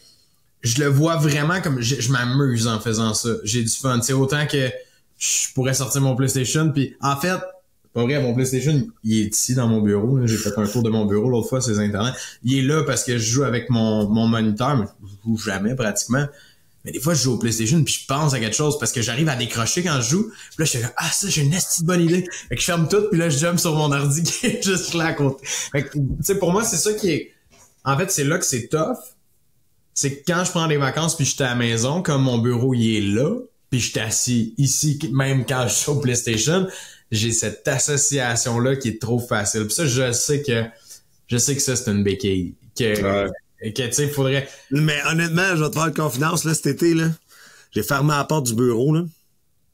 je 0.62 0.80
le 0.80 0.88
vois 0.88 1.16
vraiment 1.16 1.60
comme, 1.60 1.80
je, 1.80 2.12
m'amuse 2.12 2.68
en 2.68 2.78
faisant 2.78 3.12
ça. 3.14 3.30
J'ai 3.42 3.62
du 3.64 3.70
fun, 3.70 4.00
sais, 4.00 4.12
autant 4.12 4.46
que 4.46 4.70
je 5.18 5.52
pourrais 5.54 5.74
sortir 5.74 6.00
mon 6.00 6.14
PlayStation, 6.14 6.70
puis 6.70 6.94
en 7.00 7.16
fait, 7.16 7.38
pas 7.92 8.04
vrai, 8.04 8.22
mon 8.22 8.34
PlayStation, 8.34 8.86
il 9.04 9.20
est 9.20 9.34
ici 9.36 9.54
dans 9.54 9.66
mon 9.66 9.82
bureau. 9.82 10.24
J'ai 10.26 10.36
fait 10.36 10.56
un 10.56 10.66
tour 10.66 10.82
de 10.82 10.88
mon 10.88 11.04
bureau 11.04 11.28
l'autre 11.28 11.48
fois 11.48 11.60
sur 11.60 11.78
Internet. 11.78 12.14
Il 12.42 12.58
est 12.58 12.62
là 12.62 12.84
parce 12.84 13.04
que 13.04 13.18
je 13.18 13.30
joue 13.30 13.42
avec 13.42 13.68
mon, 13.68 14.08
mon 14.08 14.26
moniteur, 14.26 14.76
mais 14.76 14.86
je 15.02 15.12
joue 15.24 15.36
jamais 15.36 15.74
pratiquement. 15.74 16.26
Mais 16.84 16.92
des 16.92 17.00
fois, 17.00 17.14
je 17.14 17.22
joue 17.22 17.34
au 17.34 17.38
PlayStation 17.38 17.82
puis 17.84 18.00
je 18.00 18.06
pense 18.06 18.34
à 18.34 18.40
quelque 18.40 18.56
chose 18.56 18.78
parce 18.78 18.92
que 18.92 19.02
j'arrive 19.02 19.28
à 19.28 19.36
décrocher 19.36 19.82
quand 19.82 20.00
je 20.00 20.10
joue. 20.10 20.22
Puis 20.24 20.56
là, 20.58 20.64
je 20.64 20.70
suis 20.70 20.80
comme, 20.80 20.90
ah, 20.96 21.10
ça, 21.10 21.28
j'ai 21.28 21.42
une 21.42 21.50
petite 21.50 21.84
bonne 21.84 22.02
idée. 22.02 22.26
Fait 22.48 22.56
que 22.56 22.60
je 22.60 22.66
ferme 22.66 22.88
tout 22.88 23.08
puis 23.10 23.18
là, 23.18 23.28
je 23.28 23.38
jump 23.38 23.58
sur 23.58 23.74
mon 23.76 23.92
ordi 23.92 24.22
qui 24.24 24.46
est 24.46 24.64
juste 24.64 24.94
là 24.94 25.06
à 25.06 25.12
côté. 25.12 25.46
Fait 25.46 25.84
que, 25.84 25.92
tu 25.92 26.00
sais, 26.22 26.38
pour 26.38 26.52
moi, 26.52 26.64
c'est 26.64 26.76
ça 26.76 26.92
qui 26.94 27.10
est... 27.10 27.32
En 27.84 27.96
fait, 27.96 28.10
c'est 28.10 28.24
là 28.24 28.38
que 28.38 28.44
c'est 28.44 28.68
tough. 28.68 28.98
C'est 29.94 30.22
quand 30.26 30.44
je 30.44 30.50
prends 30.50 30.66
des 30.66 30.76
vacances 30.76 31.16
puis 31.16 31.24
je 31.24 31.34
suis 31.34 31.44
à 31.44 31.48
la 31.48 31.54
maison, 31.54 32.02
comme 32.02 32.22
mon 32.22 32.38
bureau, 32.38 32.74
il 32.74 32.96
est 32.96 33.00
là, 33.00 33.38
puis 33.70 33.78
je 33.78 33.90
suis 33.90 34.00
assis 34.00 34.54
ici, 34.56 34.98
même 35.12 35.44
quand 35.44 35.66
je 35.68 35.74
suis 35.74 35.90
au 35.90 35.96
PlayStation, 35.96 36.66
j'ai 37.10 37.30
cette 37.30 37.66
association-là 37.68 38.76
qui 38.76 38.88
est 38.88 39.00
trop 39.00 39.18
facile. 39.18 39.66
Puis 39.66 39.74
ça, 39.74 39.86
je 39.86 40.12
sais 40.12 40.42
que... 40.42 40.64
Je 41.28 41.38
sais 41.38 41.54
que 41.54 41.62
ça, 41.62 41.76
c'est 41.76 41.90
une 41.90 42.02
béquille. 42.02 42.54
Que, 42.76 43.30
et 43.62 43.72
que, 43.72 43.82
tu 43.82 43.92
sais, 43.92 44.08
faudrait... 44.08 44.48
Mais 44.70 44.98
honnêtement, 45.08 45.56
je 45.56 45.62
vais 45.62 45.70
te 45.70 45.78
faire 45.78 45.94
confidence, 45.94 46.44
là, 46.44 46.52
cet 46.52 46.66
été, 46.66 46.94
là. 46.94 47.08
J'ai 47.70 47.82
fermé 47.82 48.10
la 48.10 48.24
porte 48.24 48.46
du 48.46 48.54
bureau, 48.54 48.92
là. 48.92 49.04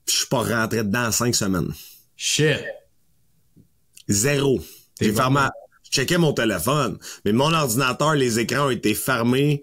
Je 0.06 0.12
suis 0.12 0.26
pas 0.26 0.42
rentré 0.42 0.84
dedans 0.84 1.06
en 1.06 1.12
cinq 1.12 1.34
semaines. 1.34 1.72
Shit. 2.16 2.64
Zéro. 4.08 4.60
J'ai 5.00 5.12
fermé. 5.12 5.40
Je 5.84 5.90
checkais 5.90 6.18
mon 6.18 6.34
téléphone, 6.34 6.98
mais 7.24 7.32
mon 7.32 7.52
ordinateur, 7.52 8.14
les 8.14 8.38
écrans 8.38 8.66
ont 8.66 8.70
été 8.70 8.94
fermés. 8.94 9.62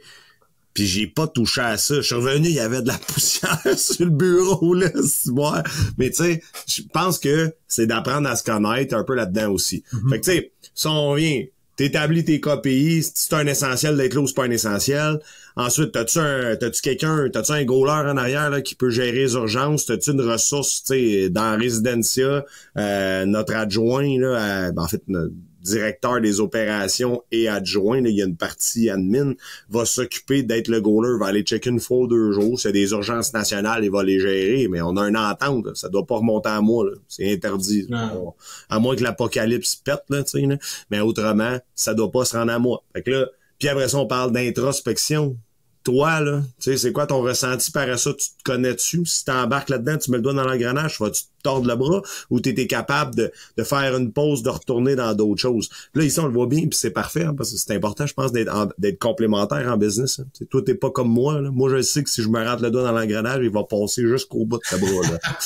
Puis 0.73 0.87
j'ai 0.87 1.07
pas 1.07 1.27
touché 1.27 1.61
à 1.61 1.77
ça. 1.77 1.95
Je 1.95 2.01
suis 2.01 2.15
revenu, 2.15 2.49
il 2.49 2.55
y 2.55 2.59
avait 2.59 2.81
de 2.81 2.87
la 2.87 2.97
poussière 3.07 3.61
sur 3.77 4.05
le 4.05 4.11
bureau, 4.11 4.73
là, 4.73 4.89
moi. 5.27 5.63
Mais 5.97 6.09
tu 6.09 6.23
sais, 6.23 6.43
je 6.67 6.81
pense 6.93 7.19
que 7.19 7.53
c'est 7.67 7.87
d'apprendre 7.87 8.27
à 8.27 8.35
se 8.35 8.43
connaître 8.43 8.95
un 8.95 9.03
peu 9.03 9.15
là-dedans 9.15 9.51
aussi. 9.51 9.83
Mhm. 9.93 10.09
Fait 10.09 10.19
que 10.19 10.25
tu 10.25 10.31
sais, 10.31 10.51
si 10.73 10.87
on 10.87 11.13
vient, 11.13 11.43
t'établis 11.75 12.23
tes 12.23 12.39
KPI, 12.39 13.03
si 13.03 13.11
c'est 13.15 13.33
un 13.33 13.47
essentiel 13.47 13.97
d'être 13.97 14.13
là 14.13 14.21
ou 14.21 14.27
c'est 14.27 14.35
pas 14.35 14.45
un 14.45 14.51
essentiel. 14.51 15.19
Ensuite, 15.55 15.91
t'as-tu 15.91 16.19
un, 16.19 16.55
t'as-tu 16.55 16.81
quelqu'un, 16.81 17.29
t'as-tu 17.31 17.51
un 17.51 17.63
goaler 17.63 18.09
en 18.11 18.17
arrière, 18.17 18.49
là, 18.49 18.61
qui 18.61 18.75
peut 18.75 18.89
gérer 18.89 19.11
les 19.23 19.33
urgences? 19.33 19.85
T'as-tu 19.85 20.11
une 20.11 20.21
ressource, 20.21 20.83
tu 20.83 20.93
sais, 20.93 21.29
dans 21.29 21.57
Residencia, 21.57 22.45
euh, 22.77 23.25
notre 23.25 23.55
adjoint, 23.55 24.19
là, 24.19 24.71
ben, 24.71 24.83
en 24.83 24.87
fait, 24.87 25.03
directeur 25.65 26.21
des 26.21 26.39
opérations 26.39 27.23
et 27.31 27.49
adjoint, 27.49 27.99
là, 27.99 28.09
il 28.09 28.15
y 28.15 28.21
a 28.21 28.25
une 28.25 28.37
partie 28.37 28.89
admin, 28.89 29.33
va 29.69 29.85
s'occuper 29.85 30.43
d'être 30.43 30.67
le 30.67 30.79
goaler, 30.79 31.17
va 31.19 31.27
aller 31.27 31.41
checker 31.41 31.71
une 31.71 31.79
fois 31.79 31.97
ou 31.97 32.07
deux 32.07 32.31
jours. 32.31 32.59
A 32.65 32.71
des 32.71 32.91
urgences 32.91 33.33
nationales, 33.33 33.83
il 33.83 33.91
va 33.91 34.03
les 34.03 34.19
gérer, 34.19 34.67
mais 34.69 34.81
on 34.81 34.95
a 34.97 35.07
une 35.07 35.17
entente, 35.17 35.65
là. 35.65 35.71
ça 35.75 35.89
doit 35.89 36.05
pas 36.05 36.17
remonter 36.17 36.49
à 36.49 36.61
moi, 36.61 36.85
c'est 37.07 37.31
interdit. 37.31 37.87
À 38.69 38.79
moins 38.79 38.95
que 38.95 39.03
l'apocalypse 39.03 39.75
pète, 39.75 40.03
là. 40.09 40.23
mais 40.89 40.99
autrement, 40.99 41.59
ça 41.73 41.93
doit 41.93 42.11
pas 42.11 42.25
se 42.25 42.37
rendre 42.37 42.51
à 42.51 42.59
moi. 42.59 42.83
Fait 42.93 43.01
que 43.01 43.11
là, 43.11 43.27
puis 43.59 43.69
après 43.69 43.87
ça, 43.87 43.97
on 43.97 44.07
parle 44.07 44.31
d'introspection. 44.31 45.37
Toi, 45.85 46.19
là, 46.19 46.41
tu 46.59 46.71
sais, 46.71 46.77
c'est 46.77 46.91
quoi 46.91 47.05
ton 47.05 47.21
ressenti 47.21 47.69
par 47.69 47.97
ça? 47.99 48.11
Tu 48.11 48.29
te 48.29 48.43
connais-tu? 48.43 49.05
Si 49.05 49.23
t'embarques 49.23 49.69
là-dedans, 49.69 49.97
tu 49.97 50.09
mets 50.09 50.17
le 50.17 50.23
doigt 50.23 50.33
dans 50.33 50.43
l'engrenage, 50.43 50.99
vas-tu 50.99 51.21
te 51.43 51.49
le 51.67 51.75
bras? 51.75 52.01
Ou 52.31 52.39
t'étais 52.39 52.65
capable 52.65 53.13
de, 53.13 53.31
de 53.55 53.63
faire 53.63 53.95
une 53.95 54.11
pause, 54.11 54.41
de 54.41 54.49
retourner 54.49 54.95
dans 54.95 55.13
d'autres 55.13 55.39
choses? 55.39 55.69
Là, 55.93 56.03
ici, 56.03 56.19
on 56.19 56.25
le 56.25 56.33
voit 56.33 56.47
bien, 56.47 56.61
puis 56.61 56.71
c'est 56.75 56.89
parfait, 56.89 57.25
hein, 57.25 57.35
parce 57.37 57.51
que 57.51 57.57
c'est 57.59 57.75
important, 57.75 58.07
je 58.07 58.15
pense, 58.15 58.31
d'être, 58.31 58.51
en- 58.51 58.67
d'être 58.79 58.97
complémentaire 58.97 59.71
en 59.71 59.77
business. 59.77 60.17
Hein. 60.19 60.25
Tu 60.33 60.39
sais, 60.39 60.45
Toi, 60.45 60.63
t'es 60.65 60.73
pas 60.73 60.89
comme 60.89 61.09
moi. 61.09 61.39
Là. 61.39 61.51
Moi, 61.51 61.69
je 61.69 61.83
sais 61.83 62.01
que 62.01 62.09
si 62.09 62.23
je 62.23 62.29
me 62.29 62.43
rentre 62.43 62.63
le 62.63 62.71
doigt 62.71 62.81
dans 62.81 62.91
l'engrenage, 62.91 63.41
il 63.43 63.51
va 63.51 63.63
passer 63.63 64.01
jusqu'au 64.07 64.43
bout 64.45 64.57
de 64.57 64.63
ta 64.67 64.77
bras. 64.77 64.89
Là. 65.03 65.19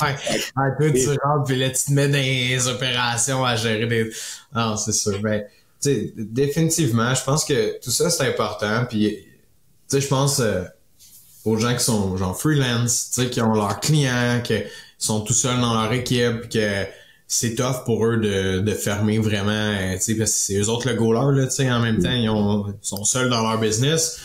Ouais, 0.56 0.90
toi, 0.90 0.90
tu 0.90 1.08
rentres, 1.22 1.44
puis 1.44 1.56
là, 1.56 1.68
tu 1.68 1.84
te 1.84 1.92
mets 1.92 2.08
les 2.08 2.66
opérations 2.66 3.44
à 3.44 3.56
gérer 3.56 3.86
des... 3.86 4.10
Non, 4.54 4.78
c'est 4.78 4.92
sûr. 4.92 5.20
Ben, 5.20 5.42
tu 5.82 5.90
sais, 5.90 6.14
définitivement, 6.16 7.14
je 7.14 7.24
pense 7.24 7.44
que 7.44 7.78
tout 7.80 7.90
ça, 7.90 8.08
c'est 8.08 8.26
important. 8.26 8.86
Puis, 8.88 9.18
tu 9.18 9.29
sais, 9.90 10.00
je 10.00 10.08
pense 10.08 10.40
euh, 10.40 10.62
aux 11.44 11.56
gens 11.56 11.74
qui 11.74 11.82
sont 11.84 12.16
genre 12.16 12.38
freelance, 12.38 13.10
tu 13.14 13.22
sais, 13.22 13.30
qui 13.30 13.40
ont 13.40 13.54
leurs 13.54 13.80
clients, 13.80 14.40
qui 14.42 14.54
sont 14.98 15.20
tout 15.20 15.32
seuls 15.32 15.60
dans 15.60 15.74
leur 15.80 15.92
équipe, 15.92 16.48
que 16.48 16.84
c'est 17.26 17.54
tough 17.54 17.84
pour 17.84 18.04
eux 18.06 18.16
de, 18.16 18.60
de 18.60 18.74
fermer 18.74 19.18
vraiment, 19.18 19.50
euh, 19.50 19.94
tu 19.94 20.00
sais, 20.02 20.14
parce 20.16 20.30
que 20.32 20.36
c'est 20.36 20.54
eux 20.60 20.68
autres 20.68 20.88
le 20.88 20.96
goaler, 20.96 21.40
là, 21.40 21.46
tu 21.46 21.54
sais, 21.54 21.70
en 21.70 21.80
même 21.80 22.02
temps, 22.02 22.10
ils, 22.12 22.28
ont, 22.28 22.66
ils 22.68 22.74
sont 22.86 23.04
seuls 23.04 23.30
dans 23.30 23.42
leur 23.48 23.58
business. 23.60 24.18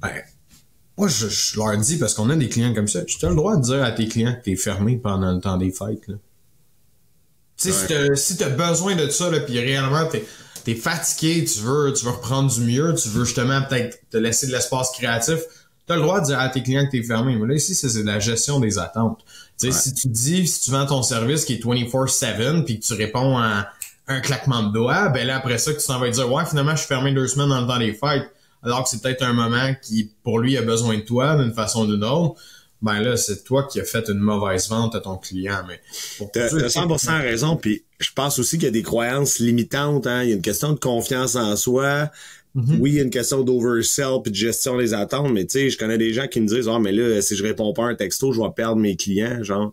Ben, 0.00 0.10
moi, 0.98 1.08
je, 1.08 1.26
je 1.28 1.56
leur 1.56 1.76
dis, 1.78 1.96
parce 1.96 2.12
qu'on 2.14 2.28
a 2.30 2.36
des 2.36 2.48
clients 2.50 2.74
comme 2.74 2.88
ça, 2.88 3.02
tu 3.04 3.24
as 3.24 3.30
le 3.30 3.34
droit 3.34 3.56
de 3.56 3.62
dire 3.62 3.82
à 3.82 3.90
tes 3.92 4.06
clients 4.06 4.34
que 4.34 4.42
t'es 4.44 4.56
fermé 4.56 4.96
pendant 4.96 5.32
le 5.32 5.40
temps 5.40 5.56
des 5.56 5.70
fêtes. 5.70 6.06
Là. 6.08 6.16
Tu 7.56 7.70
sais, 7.70 7.72
si 7.72 7.86
t'as- 7.86 8.14
si 8.16 8.36
t'as 8.36 8.48
besoin 8.50 8.96
de 8.96 9.08
ça, 9.08 9.30
là, 9.30 9.40
puis 9.40 9.58
réellement 9.58 10.06
t'es 10.06 10.24
es 10.70 10.74
fatigué, 10.74 11.44
tu 11.44 11.58
veux, 11.60 11.92
tu 11.92 12.04
veux 12.04 12.12
reprendre 12.12 12.52
du 12.52 12.60
mieux, 12.60 12.94
tu 12.94 13.08
veux 13.08 13.24
justement 13.24 13.60
peut-être 13.62 13.98
te 14.10 14.16
laisser 14.16 14.46
de 14.46 14.52
l'espace 14.52 14.90
créatif, 14.92 15.38
t'as 15.86 15.96
le 15.96 16.02
droit 16.02 16.20
de 16.20 16.26
dire 16.26 16.38
à 16.38 16.48
tes 16.48 16.62
clients 16.62 16.86
que 16.86 16.90
t'es 16.92 17.02
fermé. 17.02 17.36
Mais 17.36 17.48
là, 17.48 17.54
ici, 17.54 17.74
c'est 17.74 17.88
c'est 17.88 18.02
de 18.02 18.06
la 18.06 18.20
gestion 18.20 18.60
des 18.60 18.78
attentes. 18.78 19.18
Tu 19.58 19.72
sais, 19.72 19.78
si 19.78 19.94
tu 19.94 20.08
dis, 20.08 20.46
si 20.46 20.60
tu 20.62 20.70
vends 20.70 20.86
ton 20.86 21.02
service 21.02 21.44
qui 21.44 21.54
est 21.54 21.64
24-7, 21.64 22.64
puis 22.64 22.78
que 22.80 22.84
tu 22.86 22.94
réponds 22.94 23.38
à 23.38 23.68
un 24.08 24.20
claquement 24.20 24.62
de 24.62 24.72
doigts, 24.72 25.08
ben 25.08 25.26
là, 25.26 25.36
après 25.36 25.58
ça, 25.58 25.72
que 25.72 25.80
tu 25.80 25.86
t'en 25.86 25.98
vas 25.98 26.10
dire, 26.10 26.30
ouais, 26.32 26.44
finalement, 26.46 26.72
je 26.72 26.78
suis 26.78 26.86
fermé 26.88 27.12
deux 27.12 27.26
semaines 27.28 27.48
dans 27.48 27.60
le 27.60 27.66
temps 27.66 27.78
des 27.78 27.92
fêtes, 27.92 28.30
alors 28.62 28.84
que 28.84 28.88
c'est 28.90 29.00
peut-être 29.02 29.22
un 29.22 29.32
moment 29.32 29.74
qui, 29.82 30.10
pour 30.22 30.38
lui, 30.38 30.56
a 30.56 30.62
besoin 30.62 30.96
de 30.96 31.02
toi 31.02 31.36
d'une 31.36 31.52
façon 31.52 31.82
ou 31.82 31.86
d'une 31.86 32.04
autre, 32.04 32.40
ben 32.80 33.00
là, 33.00 33.16
c'est 33.16 33.44
toi 33.44 33.64
qui 33.70 33.80
as 33.80 33.84
fait 33.84 34.08
une 34.08 34.18
mauvaise 34.18 34.68
vente 34.68 34.96
à 34.96 35.00
ton 35.00 35.16
client. 35.16 35.62
Mais 35.68 35.80
pour 36.18 36.32
T'as 36.32 36.48
tous 36.48 36.56
ceux 36.58 36.62
t'as 36.62 36.68
qui- 36.68 36.78
100% 37.06 37.20
raison, 37.20 37.56
puis 37.56 37.84
je 38.02 38.12
pense 38.14 38.38
aussi 38.38 38.56
qu'il 38.56 38.64
y 38.64 38.68
a 38.68 38.72
des 38.72 38.82
croyances 38.82 39.38
limitantes. 39.38 40.06
Hein? 40.06 40.24
Il 40.24 40.28
y 40.28 40.32
a 40.32 40.36
une 40.36 40.42
question 40.42 40.72
de 40.72 40.78
confiance 40.78 41.36
en 41.36 41.56
soi. 41.56 42.10
Mhm. 42.54 42.78
Oui, 42.80 42.90
il 42.90 42.96
y 42.96 43.00
a 43.00 43.02
une 43.02 43.10
question 43.10 43.42
d'oversell 43.42 44.20
puis 44.22 44.30
de 44.30 44.36
gestion 44.36 44.76
des 44.76 44.92
attentes, 44.92 45.32
mais 45.32 45.46
tu 45.46 45.52
sais, 45.52 45.70
je 45.70 45.78
connais 45.78 45.96
des 45.96 46.12
gens 46.12 46.26
qui 46.28 46.40
me 46.40 46.46
disent 46.46 46.68
«Ah, 46.70 46.78
mais 46.78 46.92
là, 46.92 47.22
si 47.22 47.34
je 47.34 47.42
réponds 47.42 47.72
pas 47.72 47.84
à 47.84 47.88
un 47.88 47.94
texto, 47.94 48.32
je 48.32 48.40
vais 48.42 48.50
perdre 48.54 48.76
mes 48.76 48.96
clients.» 48.96 49.42
Genre, 49.44 49.72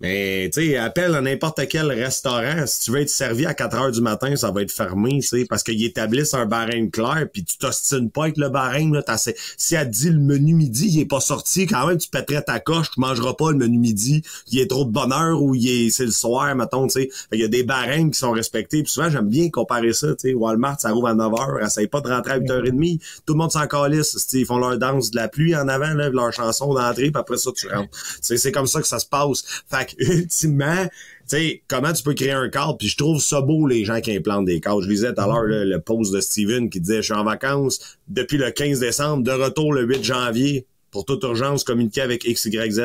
mais 0.00 0.50
tu 0.52 0.60
sais, 0.60 0.76
appelle 0.76 1.14
à 1.14 1.20
n'importe 1.20 1.60
quel 1.68 1.86
restaurant. 1.86 2.66
Si 2.66 2.84
tu 2.84 2.90
veux 2.90 3.00
être 3.00 3.08
servi 3.10 3.46
à 3.46 3.54
4 3.54 3.76
heures 3.76 3.90
du 3.92 4.00
matin, 4.00 4.36
ça 4.36 4.50
va 4.50 4.62
être 4.62 4.70
fermé, 4.72 5.20
tu 5.20 5.46
parce 5.46 5.62
qu'ils 5.62 5.84
établissent 5.84 6.34
un 6.34 6.46
barème 6.46 6.90
clair, 6.90 7.26
puis 7.32 7.44
tu 7.44 7.56
t'ostines 7.58 8.10
pas 8.10 8.24
avec 8.24 8.36
le 8.36 8.48
barème. 8.48 8.94
Là, 8.94 9.02
T'as- 9.02 9.16
si 9.56 9.74
elle 9.74 9.86
te 9.86 9.92
dit 9.92 10.10
le 10.10 10.18
menu 10.20 10.54
midi, 10.54 10.88
il 10.88 11.00
est 11.00 11.06
pas 11.06 11.20
sorti, 11.20 11.66
quand 11.66 11.86
même, 11.86 11.96
tu 11.98 12.08
pèterais 12.08 12.42
ta 12.42 12.60
coche, 12.60 12.90
tu 12.92 13.00
mangeras 13.00 13.34
pas 13.34 13.50
le 13.52 13.56
menu 13.56 13.78
midi, 13.78 14.22
il 14.50 14.58
est 14.60 14.66
trop 14.68 14.84
de 14.84 14.90
bonne 14.90 15.12
heure 15.12 15.42
ou 15.42 15.54
il 15.54 15.68
est 15.68 15.90
c'est 15.90 16.04
le 16.04 16.10
soir, 16.10 16.54
mettons, 16.54 16.86
tu 16.86 17.00
sais. 17.00 17.10
Qu'il 17.30 17.40
y 17.40 17.44
a 17.44 17.48
des 17.48 17.62
barèmes 17.62 18.10
qui 18.10 18.18
sont 18.18 18.32
respectés. 18.32 18.82
Puis 18.82 18.92
souvent, 18.92 19.08
j'aime 19.10 19.28
bien 19.28 19.48
comparer 19.50 19.92
ça, 19.92 20.08
tu 20.08 20.28
sais. 20.30 20.34
Walmart, 20.34 20.80
ça 20.80 20.90
rouvre 20.92 21.08
à 21.08 21.14
9h, 21.14 21.64
essaye 21.64 21.86
pas 21.86 22.00
de 22.00 22.08
rentrer 22.08 22.32
à 22.32 22.38
8h30. 22.38 23.00
Tout 23.24 23.32
le 23.34 23.38
monde 23.38 23.52
s'en 23.52 23.66
calisse. 23.66 24.26
Ils 24.34 24.44
font 24.44 24.58
leur 24.58 24.76
danse 24.78 25.10
de 25.10 25.16
la 25.16 25.28
pluie 25.28 25.54
en 25.56 25.68
avant, 25.68 25.94
là, 25.94 26.10
leur 26.10 26.32
chanson 26.32 26.74
d'entrée, 26.74 27.10
puis 27.10 27.20
après 27.20 27.38
ça, 27.38 27.50
tu 27.56 27.68
rentres. 27.68 27.88
C'est 28.20 28.52
comme 28.52 28.66
ça 28.66 28.80
que 28.80 28.86
ça 28.88 28.98
se 28.98 29.06
passe. 29.06 29.44
Fait 29.70 29.85
ultimement, 29.98 30.84
tu 30.84 30.90
sais, 31.26 31.62
comment 31.68 31.92
tu 31.92 32.02
peux 32.02 32.14
créer 32.14 32.32
un 32.32 32.48
cadre? 32.48 32.76
Puis 32.78 32.88
je 32.88 32.96
trouve 32.96 33.20
ça 33.20 33.40
beau, 33.40 33.66
les 33.66 33.84
gens 33.84 34.00
qui 34.00 34.14
implantent 34.14 34.46
des 34.46 34.60
cadres. 34.60 34.82
Je 34.82 34.88
lisais 34.88 35.12
tout 35.12 35.20
à 35.20 35.26
l'heure 35.26 35.44
le 35.44 35.78
post 35.80 36.12
de 36.12 36.20
Steven 36.20 36.70
qui 36.70 36.80
disait 36.80 36.96
«Je 36.96 37.02
suis 37.02 37.14
en 37.14 37.24
vacances 37.24 37.98
depuis 38.08 38.38
le 38.38 38.50
15 38.50 38.80
décembre, 38.80 39.22
de 39.24 39.32
retour 39.32 39.72
le 39.72 39.82
8 39.82 40.04
janvier. 40.04 40.66
Pour 40.92 41.04
toute 41.04 41.22
urgence, 41.24 41.64
communiquer 41.64 42.00
avec 42.00 42.24
XYZ.» 42.24 42.80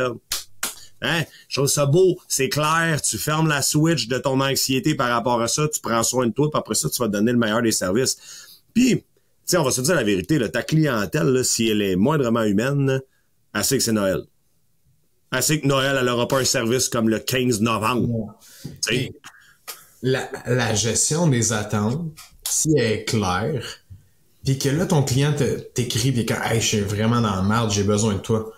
Hein? 1.02 1.24
Je 1.50 1.58
trouve 1.58 1.68
ça 1.68 1.88
beau, 1.88 2.20
c'est 2.28 2.50
clair, 2.50 3.02
tu 3.02 3.18
fermes 3.18 3.48
la 3.48 3.64
switch 3.64 4.08
de 4.08 4.20
ton 4.20 4.40
anxiété 4.40 4.94
par 4.94 5.10
rapport 5.10 5.42
à 5.42 5.48
ça, 5.48 5.68
tu 5.68 5.80
prends 5.82 6.04
soin 6.04 6.28
de 6.28 6.32
toi, 6.32 6.50
puis 6.52 6.60
après 6.60 6.76
ça, 6.76 6.90
tu 6.90 7.02
vas 7.02 7.08
te 7.08 7.14
donner 7.14 7.32
le 7.32 7.40
meilleur 7.40 7.64
des 7.64 7.72
services. 7.72 8.18
Puis, 8.74 8.98
tu 8.98 9.04
sais, 9.46 9.58
on 9.58 9.64
va 9.64 9.72
se 9.72 9.82
dire 9.82 9.96
la 9.96 10.04
vérité, 10.04 10.38
là, 10.38 10.48
ta 10.48 10.62
clientèle, 10.62 11.28
là, 11.28 11.44
si 11.44 11.68
elle 11.68 11.82
est 11.82 11.96
moindrement 11.96 12.44
humaine, 12.44 13.02
elle 13.54 13.64
sait 13.64 13.78
que 13.78 13.84
c'est 13.84 13.92
Noël. 13.92 14.26
Elle 15.32 15.44
sait 15.44 15.62
que 15.62 15.68
Noël, 15.68 15.98
elle 16.00 16.10
aura 16.10 16.28
pas 16.28 16.40
un 16.40 16.46
service 16.46 16.90
comme 16.90 17.08
le 17.08 17.20
15 17.20 17.62
novembre. 17.62 18.38
La, 20.04 20.30
la 20.46 20.76
gestion 20.76 21.28
des 21.28 21.54
attentes, 21.54 22.12
si 22.44 22.74
elle 22.76 22.92
est 22.92 23.06
claire, 23.06 23.64
puis 24.44 24.58
que 24.58 24.70
là, 24.70 24.86
ton 24.86 25.04
client 25.04 25.34
t'écrit, 25.74 26.12
puis 26.12 26.26
que 26.26 26.34
hey, 26.34 26.60
je 26.60 26.66
suis 26.66 26.80
vraiment 26.82 27.22
dans 27.22 27.36
la 27.36 27.44
merde, 27.44 27.72
j'ai 27.72 27.84
besoin 27.84 28.16
de 28.16 28.20
toi. 28.20 28.52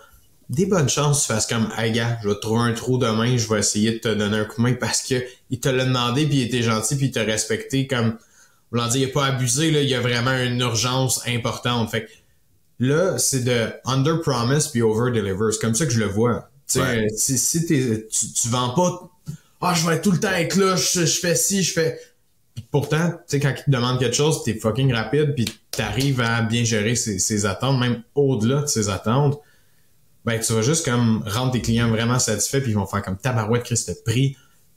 Des 0.48 0.66
bonnes 0.66 0.88
chances 0.88 1.22
tu 1.22 1.28
fasses 1.28 1.46
comme 1.46 1.68
Hey 1.76 1.92
gars, 1.92 2.18
je 2.22 2.28
vais 2.28 2.34
te 2.34 2.40
trouver 2.40 2.62
un 2.62 2.72
trou 2.72 2.98
demain, 2.98 3.36
je 3.36 3.48
vais 3.48 3.60
essayer 3.60 3.92
de 3.92 3.98
te 3.98 4.08
donner 4.08 4.38
un 4.38 4.44
coup 4.44 4.56
de 4.56 4.62
main 4.62 4.74
parce 4.74 5.02
que 5.02 5.22
il 5.50 5.60
te 5.60 5.68
l'a 5.68 5.84
demandé, 5.84 6.26
puis 6.26 6.38
il 6.38 6.42
était 6.42 6.62
gentil, 6.62 6.96
puis 6.96 7.06
il 7.06 7.12
t'a 7.12 7.22
respecté 7.22 7.86
comme. 7.86 8.18
Voulant 8.70 8.88
dire, 8.88 9.02
il 9.02 9.10
a 9.10 9.12
pas 9.12 9.26
abusé, 9.26 9.70
là, 9.70 9.82
il 9.82 9.88
y 9.88 9.94
a 9.94 10.00
vraiment 10.00 10.36
une 10.36 10.58
urgence 10.60 11.20
importante. 11.28 11.90
Fait 11.90 12.06
que 12.06 12.10
là, 12.80 13.18
c'est 13.18 13.44
de 13.44 13.68
under 13.84 14.20
promise 14.20 14.66
puis 14.66 14.82
over 14.82 15.12
deliver. 15.12 15.52
C'est 15.52 15.60
comme 15.60 15.76
ça 15.76 15.86
que 15.86 15.92
je 15.92 16.00
le 16.00 16.06
vois. 16.06 16.50
Ouais. 16.76 17.08
si, 17.14 17.38
si 17.38 17.66
t'es- 17.66 18.06
tu, 18.10 18.32
tu 18.32 18.48
vends 18.48 18.70
pas 18.70 19.10
ah, 19.66 19.72
je 19.74 19.88
vais 19.88 20.00
tout 20.00 20.10
le 20.10 20.20
temps 20.20 20.30
être 20.32 20.56
là, 20.56 20.76
je, 20.76 21.06
je 21.06 21.20
fais 21.20 21.34
ci, 21.34 21.62
je 21.62 21.72
fais. 21.72 21.98
Puis 22.54 22.64
pourtant, 22.70 23.08
tu 23.08 23.16
sais, 23.28 23.40
quand 23.40 23.54
ils 23.56 23.64
te 23.64 23.70
demandent 23.70 23.98
quelque 23.98 24.14
chose, 24.14 24.42
t'es 24.44 24.54
fucking 24.54 24.92
rapide, 24.92 25.34
puis 25.34 25.46
t'arrives 25.70 26.20
à 26.20 26.42
bien 26.42 26.64
gérer 26.64 26.94
ses, 26.94 27.18
ses 27.18 27.46
attentes, 27.46 27.80
même 27.80 28.02
au-delà 28.14 28.60
de 28.62 28.66
ses 28.66 28.90
attentes. 28.90 29.40
Ben, 30.24 30.38
tu 30.38 30.52
vas 30.52 30.62
juste 30.62 30.84
comme 30.84 31.24
rendre 31.26 31.52
tes 31.52 31.62
clients 31.62 31.88
vraiment 31.88 32.18
satisfaits, 32.18 32.60
puis 32.60 32.72
ils 32.72 32.74
vont 32.74 32.86
faire 32.86 33.02
comme 33.02 33.16
tabarouette, 33.16 33.64
Chris, 33.64 33.82
t'as 33.86 33.94
pris. 34.04 34.36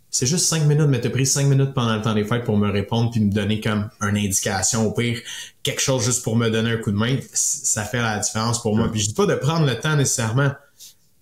C'est 0.09 0.25
juste 0.25 0.45
cinq 0.45 0.65
minutes, 0.65 0.87
mais 0.87 1.01
t'as 1.01 1.09
pris 1.09 1.25
cinq 1.25 1.47
minutes 1.47 1.73
pendant 1.73 1.95
le 1.95 2.01
temps 2.01 2.13
des 2.13 2.23
fêtes 2.23 2.45
pour 2.45 2.57
me 2.57 2.71
répondre, 2.71 3.11
puis 3.11 3.19
me 3.19 3.31
donner 3.31 3.59
comme 3.59 3.89
une 4.01 4.17
indication, 4.17 4.87
au 4.87 4.91
pire, 4.91 5.19
quelque 5.63 5.81
chose 5.81 6.03
juste 6.03 6.23
pour 6.23 6.37
me 6.37 6.49
donner 6.49 6.71
un 6.71 6.77
coup 6.77 6.91
de 6.91 6.97
main. 6.97 7.17
Ça 7.33 7.83
fait 7.83 8.01
la 8.01 8.17
différence 8.19 8.61
pour 8.61 8.75
moi. 8.75 8.89
Puis 8.89 9.01
je 9.01 9.07
dis 9.09 9.13
pas 9.13 9.25
de 9.25 9.35
prendre 9.35 9.65
le 9.65 9.77
temps 9.77 9.97
nécessairement, 9.97 10.51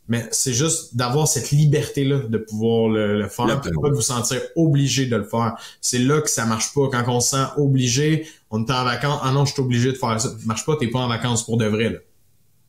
mais 0.07 0.27
c'est 0.31 0.53
juste 0.53 0.95
d'avoir 0.95 1.27
cette 1.27 1.51
liberté-là 1.51 2.19
de 2.19 2.37
pouvoir 2.37 2.89
le, 2.89 3.19
le 3.19 3.27
faire, 3.27 3.47
de 3.47 3.69
pas 3.81 3.89
de 3.89 3.95
vous 3.95 4.01
sentir 4.01 4.39
obligé 4.55 5.07
de 5.07 5.15
le 5.15 5.23
faire. 5.23 5.55
C'est 5.81 5.99
là 5.99 6.21
que 6.21 6.29
ça 6.29 6.45
marche 6.45 6.73
pas. 6.73 6.89
Quand 6.91 7.03
on 7.07 7.19
se 7.19 7.31
sent 7.31 7.43
obligé, 7.57 8.27
on 8.51 8.63
est 8.63 8.71
en 8.71 8.83
vacances, 8.83 9.19
ah 9.23 9.31
non, 9.31 9.45
je 9.45 9.53
suis 9.53 9.61
obligé 9.61 9.91
de 9.91 9.97
faire 9.97 10.19
ça. 10.21 10.29
Ça 10.29 10.35
marche 10.45 10.65
pas, 10.65 10.75
t'es 10.75 10.87
pas 10.87 10.99
en 10.99 11.07
vacances 11.07 11.43
pour 11.45 11.57
de 11.57 11.65
vrai, 11.65 11.89
là. 11.89 11.99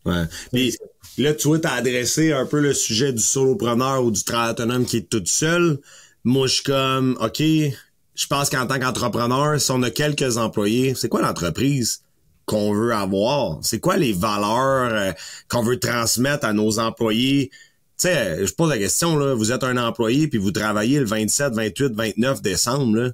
Ouais. 0.07 0.25
Puis 0.53 0.77
là, 1.19 1.35
tu 1.35 1.49
vois, 1.49 1.59
t'as 1.59 1.73
adressé 1.73 2.33
un 2.33 2.47
peu 2.47 2.61
le 2.61 2.73
sujet 2.73 3.13
du 3.13 3.23
solopreneur 3.23 4.05
ou 4.05 4.11
du 4.11 4.23
travail 4.23 4.53
autonome 4.53 4.87
qui 4.87 4.99
est 4.99 5.11
tout 5.11 5.23
seul. 5.27 5.81
Moi, 6.25 6.47
je 6.47 6.55
suis 6.55 6.63
comme, 6.63 7.19
OK, 7.21 7.41
je 7.41 8.27
pense 8.29 8.49
qu'en 8.49 8.67
tant 8.67 8.79
qu'entrepreneur, 8.79 9.61
si 9.61 9.71
on 9.73 9.83
a 9.83 9.91
quelques 9.91 10.39
employés, 10.39 10.95
c'est 10.95 11.09
quoi 11.09 11.23
l'entreprise? 11.23 12.03
Qu'on 12.47 12.73
veut 12.73 12.95
avoir? 12.95 13.59
C'est 13.63 13.81
quoi 13.81 13.97
les 13.97 14.13
valeurs 14.13 14.93
euh, 14.93 15.13
qu'on 15.49 15.63
veut 15.63 15.79
transmettre 15.79 16.47
à 16.47 16.53
nos 16.53 16.79
employés? 16.79 17.51
Tu 17.99 18.09
sais, 18.09 18.47
je 18.47 18.53
pose 18.53 18.71
la 18.71 18.79
question, 18.79 19.17
là, 19.17 19.35
vous 19.35 19.53
êtes 19.53 19.65
un 19.65 19.77
employé 19.77 20.29
puis 20.29 20.39
vous 20.39 20.53
travaillez 20.53 20.99
le 20.99 21.07
27, 21.07 21.55
28, 21.55 21.93
29 21.95 22.43
décembre, 22.43 22.97
là. 22.97 23.11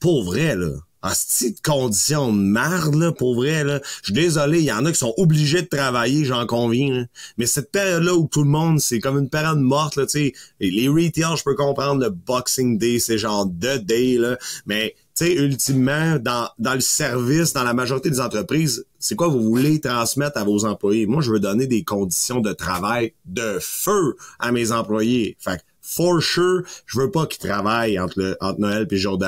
Pour 0.00 0.24
vrai, 0.24 0.54
là 0.54 0.68
Hostie 1.00 1.52
de 1.52 1.60
conditions 1.60 2.32
de 2.32 2.38
merde, 2.38 2.96
là, 2.96 3.12
pour 3.12 3.36
vrai, 3.36 3.62
là. 3.62 3.80
Je 4.02 4.06
suis 4.06 4.12
désolé, 4.12 4.58
il 4.58 4.64
y 4.64 4.72
en 4.72 4.84
a 4.84 4.90
qui 4.90 4.98
sont 4.98 5.14
obligés 5.16 5.62
de 5.62 5.68
travailler, 5.68 6.24
j'en 6.24 6.44
conviens, 6.44 7.06
Mais 7.36 7.46
cette 7.46 7.70
période-là 7.70 8.14
où 8.14 8.26
tout 8.26 8.42
le 8.42 8.48
monde, 8.48 8.80
c'est 8.80 8.98
comme 8.98 9.16
une 9.16 9.30
période 9.30 9.60
morte, 9.60 9.94
là, 9.94 10.06
tu 10.06 10.18
sais. 10.18 10.32
Les 10.58 10.88
retail, 10.88 11.36
je 11.36 11.44
peux 11.44 11.54
comprendre, 11.54 12.02
le 12.02 12.10
Boxing 12.10 12.78
Day, 12.78 12.98
c'est 12.98 13.18
genre 13.18 13.46
deux 13.46 13.78
day, 13.78 14.16
là. 14.18 14.38
Mais, 14.66 14.96
sais, 15.18 15.34
ultimement, 15.34 16.18
dans, 16.18 16.50
le 16.58 16.80
service, 16.80 17.52
dans 17.52 17.64
la 17.64 17.74
majorité 17.74 18.10
des 18.10 18.20
entreprises, 18.20 18.84
c'est 18.98 19.14
quoi 19.14 19.28
vous 19.28 19.42
voulez 19.42 19.80
transmettre 19.80 20.38
à 20.38 20.44
vos 20.44 20.64
employés? 20.64 21.06
Moi, 21.06 21.22
je 21.22 21.32
veux 21.32 21.40
donner 21.40 21.66
des 21.66 21.84
conditions 21.84 22.40
de 22.40 22.52
travail 22.52 23.14
de 23.24 23.58
feu 23.60 24.16
à 24.38 24.52
mes 24.52 24.72
employés. 24.72 25.36
Fait 25.38 25.60
for 25.88 26.22
sure, 26.22 26.62
je 26.84 27.00
veux 27.00 27.10
pas 27.10 27.26
qu'ils 27.26 27.48
travaillent 27.48 27.98
entre, 27.98 28.36
Noël 28.58 28.86
et 28.90 28.96
jour. 28.96 29.18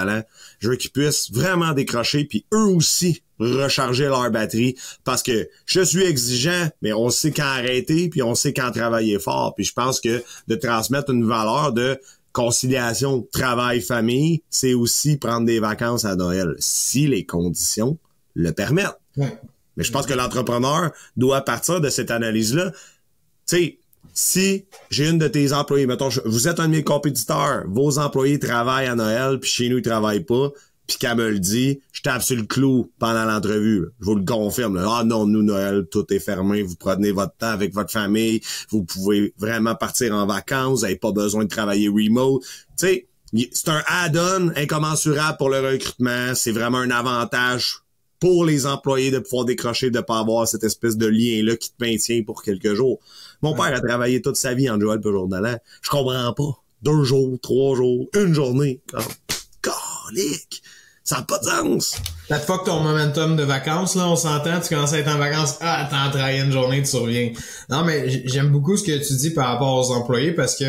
Je 0.59 0.68
veux 0.68 0.76
qu'ils 0.76 0.90
puissent 0.90 1.33
vraiment 1.33 1.72
décrocher 1.72 2.24
puis 2.24 2.44
eux 2.53 2.66
aussi 2.66 3.22
recharger 3.38 4.05
leur 4.05 4.31
batterie 4.31 4.76
parce 5.05 5.22
que 5.22 5.48
je 5.64 5.81
suis 5.81 6.05
exigeant, 6.05 6.68
mais 6.83 6.92
on 6.92 7.09
sait 7.09 7.33
quand 7.33 7.44
arrêter 7.44 8.11
puis 8.11 8.22
on 8.22 8.35
sait 8.35 8.53
quand 8.53 8.70
travailler 8.70 9.18
fort. 9.18 9.55
Puis 9.55 9.64
je 9.64 9.72
pense 9.72 10.00
que 10.00 10.22
de 10.48 10.55
transmettre 10.55 11.11
une 11.11 11.26
valeur 11.26 11.72
de 11.72 11.98
conciliation 12.32 13.26
travail-famille, 13.32 14.42
c'est 14.50 14.74
aussi 14.74 15.16
prendre 15.16 15.46
des 15.46 15.60
vacances 15.60 16.04
à 16.04 16.16
Noël 16.16 16.54
si 16.58 17.06
les 17.06 17.24
conditions 17.26 17.98
le 18.34 18.52
permettent. 18.52 18.98
Mais 19.16 19.84
je 19.84 19.92
pense 19.92 20.06
que 20.06 20.14
l'entrepreneur 20.14 20.92
doit 21.16 21.42
partir 21.42 21.80
de 21.80 21.88
cette 21.88 22.10
analyse-là. 22.10 22.72
Tu 23.46 23.56
sais, 23.56 23.78
si 24.12 24.64
j'ai 24.90 25.08
une 25.08 25.18
de 25.18 25.28
tes 25.28 25.52
employés, 25.52 25.86
mettons, 25.86 26.08
vous 26.24 26.48
êtes 26.48 26.60
un 26.60 26.68
de 26.68 26.72
mes 26.72 26.84
compétiteurs, 26.84 27.64
vos 27.66 27.98
employés 27.98 28.38
travaillent 28.38 28.88
à 28.88 28.94
Noël, 28.94 29.38
puis 29.38 29.50
chez 29.50 29.68
nous, 29.68 29.78
ils 29.78 29.82
travaillent 29.82 30.24
pas, 30.24 30.50
puis 30.90 30.98
qu'elle 30.98 31.16
me 31.16 31.31
le 31.31 31.38
dit, 31.38 31.79
je 31.92 32.03
tape 32.03 32.20
sur 32.20 32.35
le 32.35 32.42
clou 32.42 32.90
pendant 32.98 33.24
l'entrevue. 33.24 33.87
Je 34.00 34.07
vous 34.07 34.16
le 34.16 34.24
confirme. 34.24 34.76
Ah 34.76 35.05
non, 35.05 35.24
nous, 35.24 35.44
Noël, 35.44 35.87
tout 35.88 36.12
est 36.12 36.18
fermé, 36.18 36.62
vous 36.62 36.74
prenez 36.74 37.12
votre 37.12 37.37
temps 37.37 37.50
avec 37.50 37.72
votre 37.72 37.92
famille, 37.92 38.40
vous 38.70 38.83
pouvez 38.83 39.33
vraiment 39.38 39.76
partir 39.76 40.12
en 40.12 40.26
vacances, 40.26 40.81
vous 40.81 40.87
n'avez 40.87 40.96
pas 40.96 41.12
besoin 41.12 41.44
de 41.44 41.48
travailler 41.48 41.88
remote. 41.88 42.42
Tu 42.76 42.87
sais, 42.87 43.07
c'est 43.53 43.68
un 43.68 43.85
add-on 43.87 44.50
incommensurable 44.57 45.38
pour 45.38 45.50
le 45.50 45.61
recrutement, 45.61 46.35
c'est 46.35 46.50
vraiment 46.50 46.79
un 46.79 46.90
avantage 46.90 47.83
pour 48.18 48.44
les 48.44 48.66
employés 48.66 49.12
de 49.12 49.20
pouvoir 49.20 49.44
décrocher, 49.44 49.90
de 49.90 50.00
pas 50.00 50.18
avoir 50.18 50.48
cette 50.48 50.64
espèce 50.64 50.96
de 50.96 51.07
lien-là 51.07 51.55
qui 51.55 51.70
te 51.70 51.85
maintient 51.85 52.24
pour 52.24 52.42
quelques 52.42 52.74
jours. 52.74 52.98
Mon 53.42 53.55
père 53.55 53.72
a 53.72 53.81
travaillé 53.81 54.22
toute 54.22 54.37
sa 54.37 54.55
vie 54.55 54.68
en 54.68 54.81
Joël 54.81 55.00
pour 55.00 55.12
journal. 55.12 55.62
Je 55.83 55.88
comprends 55.88 56.33
pas. 56.33 56.64
Deux 56.83 57.05
jours, 57.05 57.38
trois 57.40 57.76
jours, 57.76 58.09
une 58.16 58.35
journée. 58.35 58.81
Comme! 58.90 59.05
Ça 61.10 61.16
n'a 61.16 61.22
pas 61.22 61.38
de 61.38 61.44
sens. 61.44 61.96
La 62.28 62.38
fois 62.38 62.60
que 62.60 62.66
ton 62.66 62.78
momentum 62.78 63.34
de 63.34 63.42
vacances, 63.42 63.96
là, 63.96 64.08
on 64.08 64.14
s'entend, 64.14 64.60
tu 64.60 64.72
commences 64.72 64.92
à 64.92 64.98
être 65.00 65.12
en 65.12 65.18
vacances, 65.18 65.56
ah, 65.60 65.88
t'as 65.90 66.08
travaillé 66.08 66.38
une 66.40 66.52
journée, 66.52 66.82
tu 66.82 66.88
surviens. 66.88 67.32
Non, 67.68 67.82
mais 67.82 68.28
j'aime 68.28 68.50
beaucoup 68.50 68.76
ce 68.76 68.84
que 68.84 68.96
tu 69.04 69.14
dis 69.16 69.30
par 69.30 69.48
rapport 69.48 69.74
aux 69.76 69.90
employés 69.90 70.30
parce 70.30 70.54
que 70.54 70.66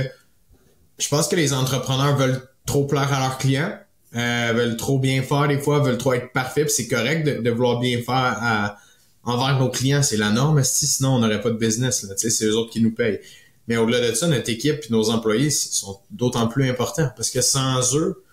je 0.97 1.07
pense 1.09 1.27
que 1.27 1.35
les 1.35 1.53
entrepreneurs 1.53 2.17
veulent 2.17 2.41
trop 2.65 2.85
plaire 2.85 3.13
à 3.13 3.19
leurs 3.19 3.37
clients, 3.37 3.71
euh, 4.15 4.53
veulent 4.55 4.77
trop 4.77 4.97
bien 4.97 5.21
faire 5.21 5.47
des 5.47 5.59
fois, 5.59 5.77
veulent 5.77 5.99
trop 5.99 6.13
être 6.13 6.33
parfaits, 6.33 6.71
c'est 6.71 6.87
correct 6.87 7.23
de, 7.23 7.49
vouloir 7.51 7.79
bien 7.79 8.01
faire 8.01 8.75
envers 9.23 9.59
nos 9.59 9.69
clients, 9.69 10.01
c'est 10.01 10.17
la 10.17 10.31
norme, 10.31 10.63
sinon 10.63 11.17
on 11.17 11.19
n'aurait 11.19 11.41
pas 11.41 11.51
de 11.51 11.57
business. 11.57 12.03
C'est 12.17 12.45
eux 12.45 12.57
autres 12.57 12.71
qui 12.71 12.81
nous 12.81 12.95
payent. 12.95 13.19
Mais 13.67 13.77
au-delà 13.77 14.09
de 14.09 14.15
ça, 14.15 14.25
notre 14.25 14.49
équipe 14.49 14.85
et 14.89 14.91
nos 14.91 15.11
employés 15.11 15.51
sont 15.51 15.99
d'autant 16.09 16.47
plus 16.47 16.67
importants 16.67 17.11
parce 17.15 17.29
que 17.29 17.41
sans 17.41 17.95
eux, 17.95 18.23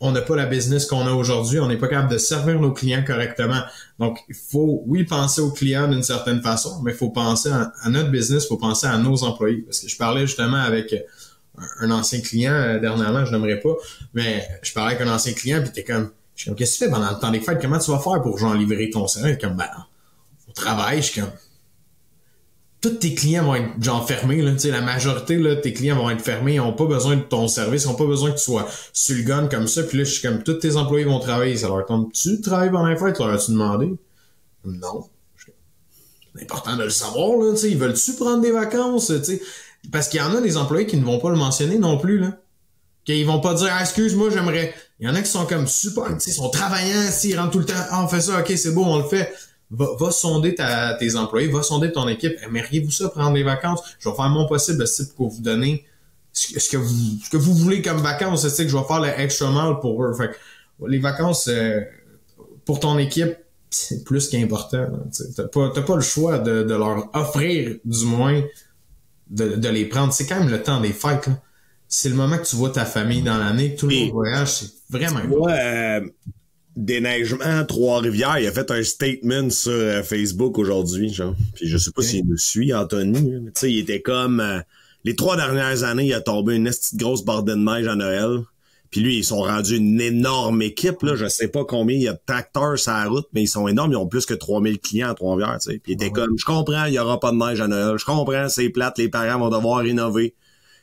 on 0.00 0.12
n'a 0.12 0.20
pas 0.20 0.36
la 0.36 0.46
business 0.46 0.84
qu'on 0.86 1.06
a 1.06 1.12
aujourd'hui, 1.12 1.58
on 1.58 1.68
n'est 1.68 1.78
pas 1.78 1.88
capable 1.88 2.12
de 2.12 2.18
servir 2.18 2.60
nos 2.60 2.72
clients 2.72 3.02
correctement. 3.04 3.62
Donc, 3.98 4.18
il 4.28 4.34
faut, 4.34 4.82
oui, 4.86 5.04
penser 5.04 5.40
aux 5.40 5.50
clients 5.50 5.88
d'une 5.88 6.02
certaine 6.02 6.42
façon, 6.42 6.82
mais 6.82 6.92
il 6.92 6.96
faut 6.96 7.10
penser 7.10 7.50
à, 7.50 7.88
notre 7.88 8.10
business, 8.10 8.44
il 8.44 8.48
faut 8.48 8.58
penser 8.58 8.86
à 8.86 8.98
nos 8.98 9.24
employés. 9.24 9.62
Parce 9.62 9.80
que 9.80 9.88
je 9.88 9.96
parlais 9.96 10.26
justement 10.26 10.58
avec 10.58 10.94
un, 11.80 11.90
ancien 11.90 12.20
client 12.20 12.52
euh, 12.52 12.78
dernièrement, 12.78 13.24
je 13.24 13.32
n'aimerais 13.32 13.58
pas, 13.58 13.72
mais 14.12 14.46
je 14.62 14.72
parlais 14.74 14.96
avec 14.96 15.08
un 15.08 15.10
ancien 15.10 15.32
client, 15.32 15.62
puis 15.62 15.72
t'es 15.72 15.84
comme, 15.84 16.10
je 16.34 16.42
suis 16.42 16.50
comme, 16.50 16.56
qu'est-ce 16.56 16.78
que 16.78 16.84
tu 16.84 16.90
fais 16.90 16.90
pendant 16.90 17.10
le 17.10 17.18
temps 17.18 17.30
des 17.30 17.40
fêtes? 17.40 17.58
Comment 17.62 17.78
tu 17.78 17.90
vas 17.90 17.98
faire 17.98 18.20
pour 18.20 18.36
genre 18.36 18.54
livrer 18.54 18.90
ton 18.90 19.06
service? 19.08 19.38
Comme, 19.40 19.56
ben, 19.56 19.70
travail, 20.56 20.98
je 20.98 21.12
suis 21.12 21.20
comme. 21.20 21.30
Tous 22.86 22.94
tes 22.94 23.16
clients 23.16 23.42
vont 23.42 23.56
être 23.56 23.82
genre 23.82 24.06
fermés, 24.06 24.40
là, 24.42 24.52
la 24.64 24.80
majorité 24.80 25.36
de 25.36 25.54
tes 25.56 25.72
clients 25.72 25.96
vont 25.96 26.08
être 26.08 26.22
fermés, 26.22 26.54
ils 26.54 26.58
n'ont 26.58 26.72
pas 26.72 26.84
besoin 26.84 27.16
de 27.16 27.22
ton 27.22 27.48
service, 27.48 27.82
ils 27.82 27.88
n'ont 27.88 27.96
pas 27.96 28.06
besoin 28.06 28.30
que 28.30 28.36
tu 28.36 28.44
sois 28.44 28.68
sur 28.92 29.16
le 29.16 29.48
comme 29.48 29.66
ça, 29.66 29.82
puis 29.82 29.98
là, 29.98 30.04
je 30.04 30.12
suis 30.12 30.22
comme, 30.22 30.44
tous 30.44 30.54
tes 30.54 30.76
employés 30.76 31.04
vont 31.04 31.18
travailler, 31.18 31.56
ça 31.56 31.66
leur 31.66 31.84
tombe, 31.84 32.12
tu 32.12 32.40
travailles 32.40 32.70
pendant 32.70 32.86
les 32.86 32.96
fêtes, 32.96 33.18
leur 33.18 33.30
as-tu 33.30 33.50
demandé? 33.50 33.92
Non. 34.64 35.08
C'est 36.36 36.42
important 36.44 36.76
de 36.76 36.84
le 36.84 36.90
savoir, 36.90 37.38
là, 37.38 37.58
ils 37.64 37.76
veulent-tu 37.76 38.12
prendre 38.12 38.40
des 38.40 38.52
vacances, 38.52 39.10
Parce 39.90 40.06
qu'il 40.06 40.20
y 40.20 40.22
en 40.22 40.36
a 40.36 40.40
des 40.40 40.56
employés 40.56 40.86
qui 40.86 40.96
ne 40.96 41.04
vont 41.04 41.18
pas 41.18 41.30
le 41.30 41.36
mentionner 41.36 41.78
non 41.78 41.98
plus, 41.98 42.20
là. 42.20 42.38
Qu'ils 43.04 43.26
vont 43.26 43.40
pas 43.40 43.54
dire, 43.54 43.68
ah, 43.72 43.80
excuse-moi, 43.80 44.30
j'aimerais. 44.30 44.74
Il 45.00 45.08
y 45.08 45.10
en 45.10 45.14
a 45.16 45.22
qui 45.22 45.30
sont 45.30 45.46
comme 45.46 45.66
super, 45.66 46.04
ils 46.24 46.32
sont 46.32 46.50
travaillants, 46.50 47.10
s'ils 47.10 47.36
rentrent 47.36 47.50
tout 47.50 47.58
le 47.58 47.66
temps, 47.66 47.74
ah, 47.90 48.04
on 48.04 48.06
fait 48.06 48.20
ça, 48.20 48.38
ok, 48.38 48.52
c'est 48.56 48.72
beau, 48.72 48.84
on 48.84 48.98
le 48.98 49.08
fait 49.08 49.32
va, 49.70 50.10
sonder 50.10 50.54
ta, 50.54 50.94
tes 50.94 51.16
employés, 51.16 51.48
va 51.48 51.62
sonder 51.62 51.92
ton 51.92 52.08
équipe. 52.08 52.34
Aimeriez-vous 52.44 52.90
ça 52.90 53.08
prendre 53.08 53.34
des 53.34 53.42
vacances? 53.42 53.82
Je 53.98 54.08
vais 54.08 54.14
faire 54.14 54.28
mon 54.28 54.46
possible 54.46 54.84
pour 55.16 55.30
vous 55.30 55.42
donner 55.42 55.84
ce 56.32 56.70
que 56.70 56.76
vous, 56.76 57.18
ce 57.24 57.30
que 57.30 57.36
vous 57.36 57.54
voulez 57.54 57.82
comme 57.82 57.98
vacances. 57.98 58.46
C'est 58.48 58.64
que 58.64 58.70
je 58.70 58.76
vais 58.76 58.84
faire 58.84 59.00
le 59.00 59.08
extra 59.08 59.50
mal 59.50 59.80
pour 59.80 60.04
eux. 60.04 60.14
Fait 60.14 60.30
les 60.86 60.98
vacances 60.98 61.48
euh, 61.48 61.80
pour 62.64 62.80
ton 62.80 62.98
équipe, 62.98 63.34
c'est 63.70 64.04
plus 64.04 64.28
qu'important. 64.28 64.86
T'as 65.34 65.44
pas, 65.44 65.70
pas 65.70 65.96
le 65.96 66.02
choix 66.02 66.38
de, 66.38 66.62
de, 66.62 66.74
leur 66.74 67.08
offrir, 67.14 67.76
du 67.84 68.04
moins, 68.04 68.42
de, 69.30 69.56
de 69.56 69.68
les 69.68 69.86
prendre. 69.86 70.12
C'est 70.12 70.26
quand 70.26 70.38
même 70.38 70.50
le 70.50 70.62
temps 70.62 70.80
des 70.80 70.92
fêtes. 70.92 71.28
C'est 71.88 72.08
le 72.08 72.16
moment 72.16 72.36
que 72.36 72.44
tu 72.44 72.56
vois 72.56 72.70
ta 72.70 72.84
famille 72.84 73.22
dans 73.22 73.38
l'année, 73.38 73.76
tout 73.76 73.86
le 73.86 74.10
voyage, 74.10 74.52
c'est 74.52 74.70
vraiment 74.90 75.20
ouais, 75.20 76.02
déneigement 76.76 77.64
Trois-Rivières, 77.66 78.38
il 78.38 78.46
a 78.46 78.52
fait 78.52 78.70
un 78.70 78.82
statement 78.82 79.50
sur 79.50 79.72
euh, 79.72 80.02
Facebook 80.02 80.58
aujourd'hui, 80.58 81.12
genre. 81.12 81.34
Puis 81.54 81.68
je 81.68 81.78
sais 81.78 81.90
pas 81.90 82.02
s'il 82.02 82.26
me 82.26 82.36
suit, 82.36 82.74
Anthony, 82.74 83.32
mais 83.42 83.50
tu 83.52 83.60
sais, 83.60 83.72
il 83.72 83.78
était 83.78 84.02
comme 84.02 84.40
euh, 84.40 84.60
les 85.04 85.16
trois 85.16 85.36
dernières 85.36 85.84
années, 85.84 86.06
il 86.06 86.14
a 86.14 86.20
tombé 86.20 86.54
une 86.54 86.64
petite 86.64 86.96
grosse 86.96 87.24
bordée 87.24 87.52
de 87.52 87.58
neige 87.58 87.86
à 87.86 87.96
Noël. 87.96 88.40
Puis 88.90 89.00
lui, 89.00 89.16
ils 89.18 89.24
sont 89.24 89.40
rendus 89.40 89.76
une 89.76 90.00
énorme 90.00 90.62
équipe, 90.62 91.02
là. 91.02 91.16
Je 91.16 91.26
sais 91.26 91.48
pas 91.48 91.64
combien 91.64 91.96
il 91.96 92.02
y 92.02 92.08
a 92.08 92.12
de 92.12 92.20
tracteurs 92.24 92.78
sur 92.78 92.92
la 92.92 93.06
route, 93.06 93.26
mais 93.32 93.42
ils 93.42 93.48
sont 93.48 93.66
énormes. 93.66 93.92
Ils 93.92 93.96
ont 93.96 94.06
plus 94.06 94.26
que 94.26 94.34
3000 94.34 94.78
clients 94.78 95.10
à 95.10 95.14
Trois-Rivières, 95.14 95.58
tu 95.60 95.72
sais. 95.72 95.78
Puis 95.78 95.92
il 95.92 95.94
était 95.94 96.10
comme, 96.10 96.38
je 96.38 96.44
comprends, 96.44 96.84
il 96.84 96.94
y 96.94 96.98
aura 96.98 97.18
pas 97.18 97.32
de 97.32 97.36
neige 97.36 97.60
à 97.60 97.68
Noël. 97.68 97.98
Je 97.98 98.04
comprends, 98.04 98.48
c'est 98.48 98.68
plate, 98.68 98.98
les 98.98 99.08
parents 99.08 99.38
vont 99.38 99.56
devoir 99.56 99.78
rénover. 99.78 100.34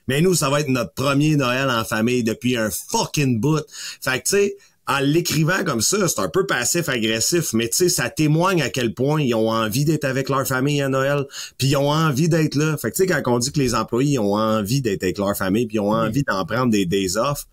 Mais 0.08 0.22
nous, 0.22 0.34
ça 0.34 0.50
va 0.50 0.60
être 0.60 0.68
notre 0.68 0.94
premier 0.94 1.36
Noël 1.38 1.70
en 1.70 1.86
famille 1.86 2.24
depuis 2.24 2.58
un 2.58 2.70
fucking 2.70 3.40
bout. 3.40 3.66
Fait 4.02 4.20
que, 4.20 4.24
tu 4.24 4.36
sais, 4.36 4.58
en 4.88 5.00
l'écrivant 5.00 5.64
comme 5.66 5.82
ça, 5.82 6.08
c'est 6.08 6.20
un 6.20 6.28
peu 6.28 6.46
passif-agressif, 6.46 7.54
mais 7.54 7.70
tu 7.70 7.78
sais, 7.78 7.90
ça 7.90 8.10
témoigne 8.10 8.62
à 8.62 8.70
quel 8.70 8.94
point 8.94 9.22
ils 9.22 9.34
ont 9.34 9.50
envie 9.50 9.86
d'être 9.86 10.04
avec 10.04 10.28
leur 10.30 10.46
famille 10.46 10.82
à 10.82 10.90
Noël, 10.90 11.26
puis 11.58 11.70
ils 11.70 11.78
ont 11.78 11.90
envie 11.90 12.28
d'être 12.28 12.56
là. 12.56 12.76
Fait 12.78 12.92
que 12.92 12.98
tu 12.98 13.04
sais, 13.04 13.08
quand 13.08 13.34
on 13.34 13.40
dit 13.40 13.52
que 13.52 13.60
les 13.60 13.76
employés 13.76 14.20
ont 14.20 14.34
envie 14.34 14.82
d'être 14.82 15.04
avec 15.04 15.18
leur 15.18 15.36
famille, 15.38 15.68
puis 15.68 15.78
ils 15.78 15.80
ont 15.80 15.94
envie 15.94 16.24
d'en 16.24 16.46
prendre 16.46 16.72
des 16.72 16.86
days 16.86 17.16
off, 17.16 17.46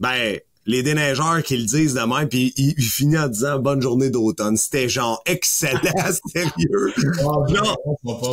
ben 0.00 0.38
les 0.66 0.82
déneigeurs 0.82 1.42
qui 1.42 1.56
le 1.56 1.64
disent 1.64 1.94
de 1.94 2.00
même, 2.00 2.28
puis 2.28 2.52
il, 2.56 2.82
finit 2.82 3.18
en 3.18 3.28
disant 3.28 3.58
bonne 3.58 3.82
journée 3.82 4.10
d'automne. 4.10 4.56
C'était 4.56 4.88
genre 4.88 5.22
excellent, 5.26 5.80
sérieux. 6.32 6.92
genre, 7.22 7.78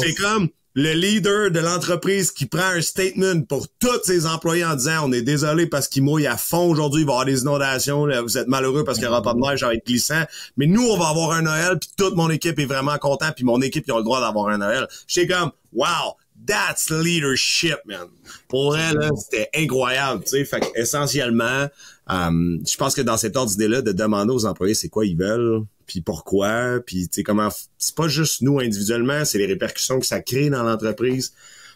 c'est 0.01 0.13
comme 0.15 0.47
le 0.73 0.93
leader 0.93 1.51
de 1.51 1.59
l'entreprise 1.59 2.31
qui 2.31 2.45
prend 2.45 2.63
un 2.63 2.81
statement 2.81 3.41
pour 3.41 3.67
tous 3.79 4.03
ses 4.03 4.25
employés 4.25 4.63
en 4.63 4.75
disant 4.75 5.05
on 5.05 5.11
est 5.11 5.21
désolé 5.21 5.67
parce 5.67 5.87
qu'il 5.87 6.03
mouille 6.03 6.27
à 6.27 6.37
fond 6.37 6.69
aujourd'hui, 6.69 7.01
il 7.01 7.05
va 7.05 7.11
y 7.11 7.15
avoir 7.15 7.25
des 7.25 7.41
inondations, 7.41 8.07
vous 8.21 8.37
êtes 8.37 8.47
malheureux 8.47 8.83
parce 8.83 8.97
qu'il 8.97 9.07
n'y 9.07 9.11
aura 9.11 9.21
pas 9.21 9.33
de 9.33 9.39
neige, 9.39 9.59
ça 9.59 9.67
va 9.67 9.73
être 9.73 9.85
glissant, 9.85 10.23
mais 10.55 10.67
nous 10.67 10.83
on 10.83 10.97
va 10.97 11.09
avoir 11.09 11.31
un 11.31 11.41
Noël 11.41 11.77
puis 11.79 11.89
toute 11.97 12.15
mon 12.15 12.29
équipe 12.29 12.57
est 12.59 12.65
vraiment 12.65 12.97
content 12.97 13.31
puis 13.35 13.43
mon 13.43 13.61
équipe 13.61 13.83
ils 13.87 13.91
ont 13.91 13.97
le 13.97 14.03
droit 14.03 14.21
d'avoir 14.21 14.47
un 14.47 14.59
Noël. 14.59 14.87
C'est 15.07 15.27
comme 15.27 15.51
wow, 15.73 16.15
that's 16.47 16.89
leadership 16.89 17.77
man. 17.85 18.07
Pour 18.47 18.77
elle 18.77 19.09
c'était 19.17 19.49
incroyable, 19.55 20.23
tu 20.23 20.29
sais, 20.29 20.45
fait 20.45 20.71
essentiellement 20.75 21.67
euh, 22.09 22.57
je 22.67 22.77
pense 22.77 22.95
que 22.95 23.01
dans 23.01 23.17
cet 23.17 23.37
ordre 23.37 23.51
d'idée-là, 23.51 23.81
de 23.81 23.91
demander 23.91 24.33
aux 24.33 24.45
employés 24.45 24.73
c'est 24.73 24.89
quoi 24.89 25.05
ils 25.05 25.17
veulent, 25.17 25.63
puis 25.91 25.99
pourquoi, 25.99 26.79
puis 26.85 27.09
tu 27.09 27.15
sais 27.15 27.23
comment. 27.23 27.49
C'est 27.77 27.95
pas 27.95 28.07
juste 28.07 28.41
nous 28.41 28.61
individuellement, 28.61 29.25
c'est 29.25 29.37
les 29.37 29.45
répercussions 29.45 29.99
que 29.99 30.05
ça 30.05 30.21
crée 30.21 30.49
dans 30.49 30.63
l'entreprise. 30.63 31.33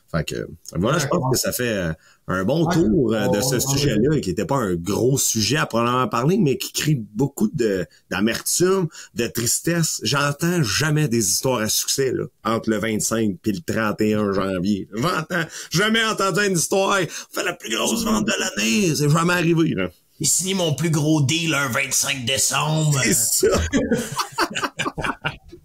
Fait 0.10 0.24
que, 0.24 0.48
voilà, 0.74 1.00
je 1.00 1.08
pense 1.08 1.34
que 1.34 1.38
ça 1.38 1.52
fait 1.52 1.68
euh, 1.68 1.92
un 2.30 2.46
bon 2.46 2.66
tour 2.68 3.14
euh, 3.14 3.28
de 3.28 3.42
ce 3.42 3.60
sujet-là, 3.60 4.22
qui 4.22 4.30
n'était 4.30 4.46
pas 4.46 4.56
un 4.56 4.76
gros 4.76 5.18
sujet 5.18 5.58
à 5.58 5.66
probablement 5.66 6.08
parler, 6.08 6.38
mais 6.38 6.58
qui 6.58 6.72
crée 6.72 6.96
beaucoup 6.96 7.50
de 7.54 7.86
d'amertume, 8.10 8.88
de 9.16 9.28
tristesse. 9.28 10.00
J'entends 10.04 10.64
jamais 10.64 11.10
des 11.10 11.28
histoires 11.28 11.60
à 11.60 11.68
succès 11.68 12.14
là, 12.14 12.24
entre 12.46 12.70
le 12.70 12.78
25 12.78 13.38
et 13.44 13.52
le 13.52 13.60
31 13.60 14.32
janvier. 14.32 14.88
J'entends 14.94 15.44
jamais 15.72 16.06
entendu 16.06 16.40
une 16.48 16.54
histoire. 16.54 17.00
On 17.02 17.36
fait 17.38 17.44
la 17.44 17.52
plus 17.52 17.76
grosse 17.76 18.06
vente 18.06 18.26
de 18.26 18.34
l'année, 18.40 18.96
c'est 18.96 19.10
jamais 19.10 19.34
arrivé. 19.34 19.74
Là. 19.76 19.90
J'ai 20.20 20.28
signé 20.28 20.54
mon 20.54 20.74
plus 20.74 20.92
gros 20.92 21.22
deal 21.22 21.54
un 21.54 21.68
25 21.68 22.26
décembre. 22.26 22.98
C'est 23.04 23.14
ça. 23.14 23.48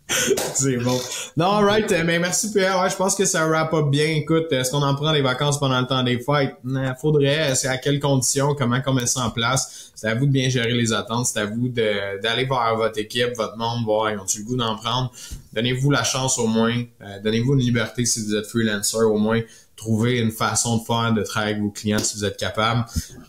c'est 0.55 0.77
bon. 0.79 0.99
Non, 1.37 1.61
right. 1.61 1.89
Mais 2.05 2.19
merci, 2.19 2.51
Pierre. 2.53 2.81
Ouais, 2.81 2.91
je 2.91 2.97
pense 2.97 3.15
que 3.15 3.25
ça 3.25 3.47
wrap 3.47 3.73
up 3.73 3.87
bien. 3.91 4.07
Écoute, 4.07 4.47
est-ce 4.51 4.73
qu'on 4.73 4.83
en 4.83 4.95
prend 4.97 5.13
des 5.13 5.23
vacances 5.23 5.59
pendant 5.59 5.81
le 5.81 5.87
temps 5.87 6.03
des 6.03 6.19
fêtes? 6.19 6.57
Il 6.65 6.95
faudrait. 7.01 7.55
C'est 7.55 7.69
à 7.69 7.79
quelles 7.79 8.01
conditions? 8.01 8.57
Comment 8.57 8.81
qu'on 8.81 8.93
met 8.93 9.07
ça 9.07 9.25
en 9.25 9.31
place? 9.31 9.93
C'est 9.95 10.09
à 10.09 10.17
vous 10.17 10.27
de 10.27 10.33
bien 10.33 10.49
gérer 10.49 10.73
les 10.73 10.93
attentes. 10.93 11.27
C'est 11.27 11.41
à 11.41 11.47
vous 11.47 11.69
d'aller 11.69 12.45
voir 12.47 12.77
votre 12.77 12.99
équipe, 12.99 13.37
votre 13.37 13.57
monde, 13.57 13.85
voir, 13.85 14.11
ils 14.11 14.19
ont-tu 14.19 14.41
le 14.41 14.45
goût 14.45 14.57
d'en 14.57 14.77
prendre? 14.77 15.13
Donnez-vous 15.53 15.91
la 15.93 16.03
chance 16.03 16.39
au 16.39 16.49
moins. 16.49 16.83
Euh, 17.03 17.21
donnez-vous 17.23 17.55
une 17.55 17.61
liberté 17.61 18.05
si 18.05 18.25
vous 18.25 18.35
êtes 18.35 18.47
freelancer 18.47 19.03
au 19.05 19.17
moins. 19.17 19.41
Trouvez 19.77 20.19
une 20.19 20.33
façon 20.33 20.79
de 20.79 20.85
faire, 20.85 21.13
de 21.13 21.23
travailler 21.23 21.53
avec 21.53 21.63
vos 21.63 21.71
clients 21.71 21.99
si 21.99 22.17
vous 22.17 22.25
êtes 22.25 22.37
capable. 22.37 22.85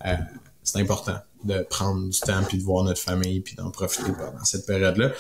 Euh, 0.06 0.16
c'est 0.64 0.80
important 0.80 1.18
de 1.44 1.66
prendre 1.70 2.10
du 2.10 2.20
temps 2.20 2.44
puis 2.48 2.58
de 2.58 2.64
voir 2.64 2.84
notre 2.84 3.02
famille 3.02 3.42
puis 3.42 3.56
d'en 3.56 3.72
profiter 3.72 4.12
pendant 4.12 4.44
cette 4.44 4.66
période-là. 4.66 5.12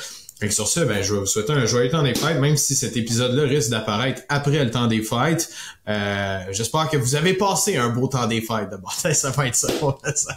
Fait 0.41 0.47
que 0.47 0.53
sur 0.55 0.67
ça, 0.67 0.85
ben, 0.85 1.03
je 1.03 1.13
vais 1.13 1.19
vous 1.19 1.27
souhaiter 1.27 1.53
un 1.53 1.67
joyeux 1.67 1.91
temps 1.91 2.01
des 2.01 2.15
fêtes, 2.15 2.39
même 2.39 2.57
si 2.57 2.73
cet 2.73 2.97
épisode-là 2.97 3.43
risque 3.43 3.69
d'apparaître 3.69 4.23
après 4.27 4.63
le 4.63 4.71
temps 4.71 4.87
des 4.87 5.03
fêtes. 5.03 5.51
Euh, 5.87 6.39
J'espère 6.49 6.89
que 6.89 6.97
vous 6.97 7.13
avez 7.13 7.35
passé 7.35 7.77
un 7.77 7.89
beau 7.89 8.07
temps 8.07 8.25
des 8.25 8.41
fêtes. 8.41 8.71
D'abord, 8.71 8.91
ça 9.13 9.29
va 9.29 9.47
être 9.47 9.55
ça. 9.55 9.67
ça. 10.15 10.33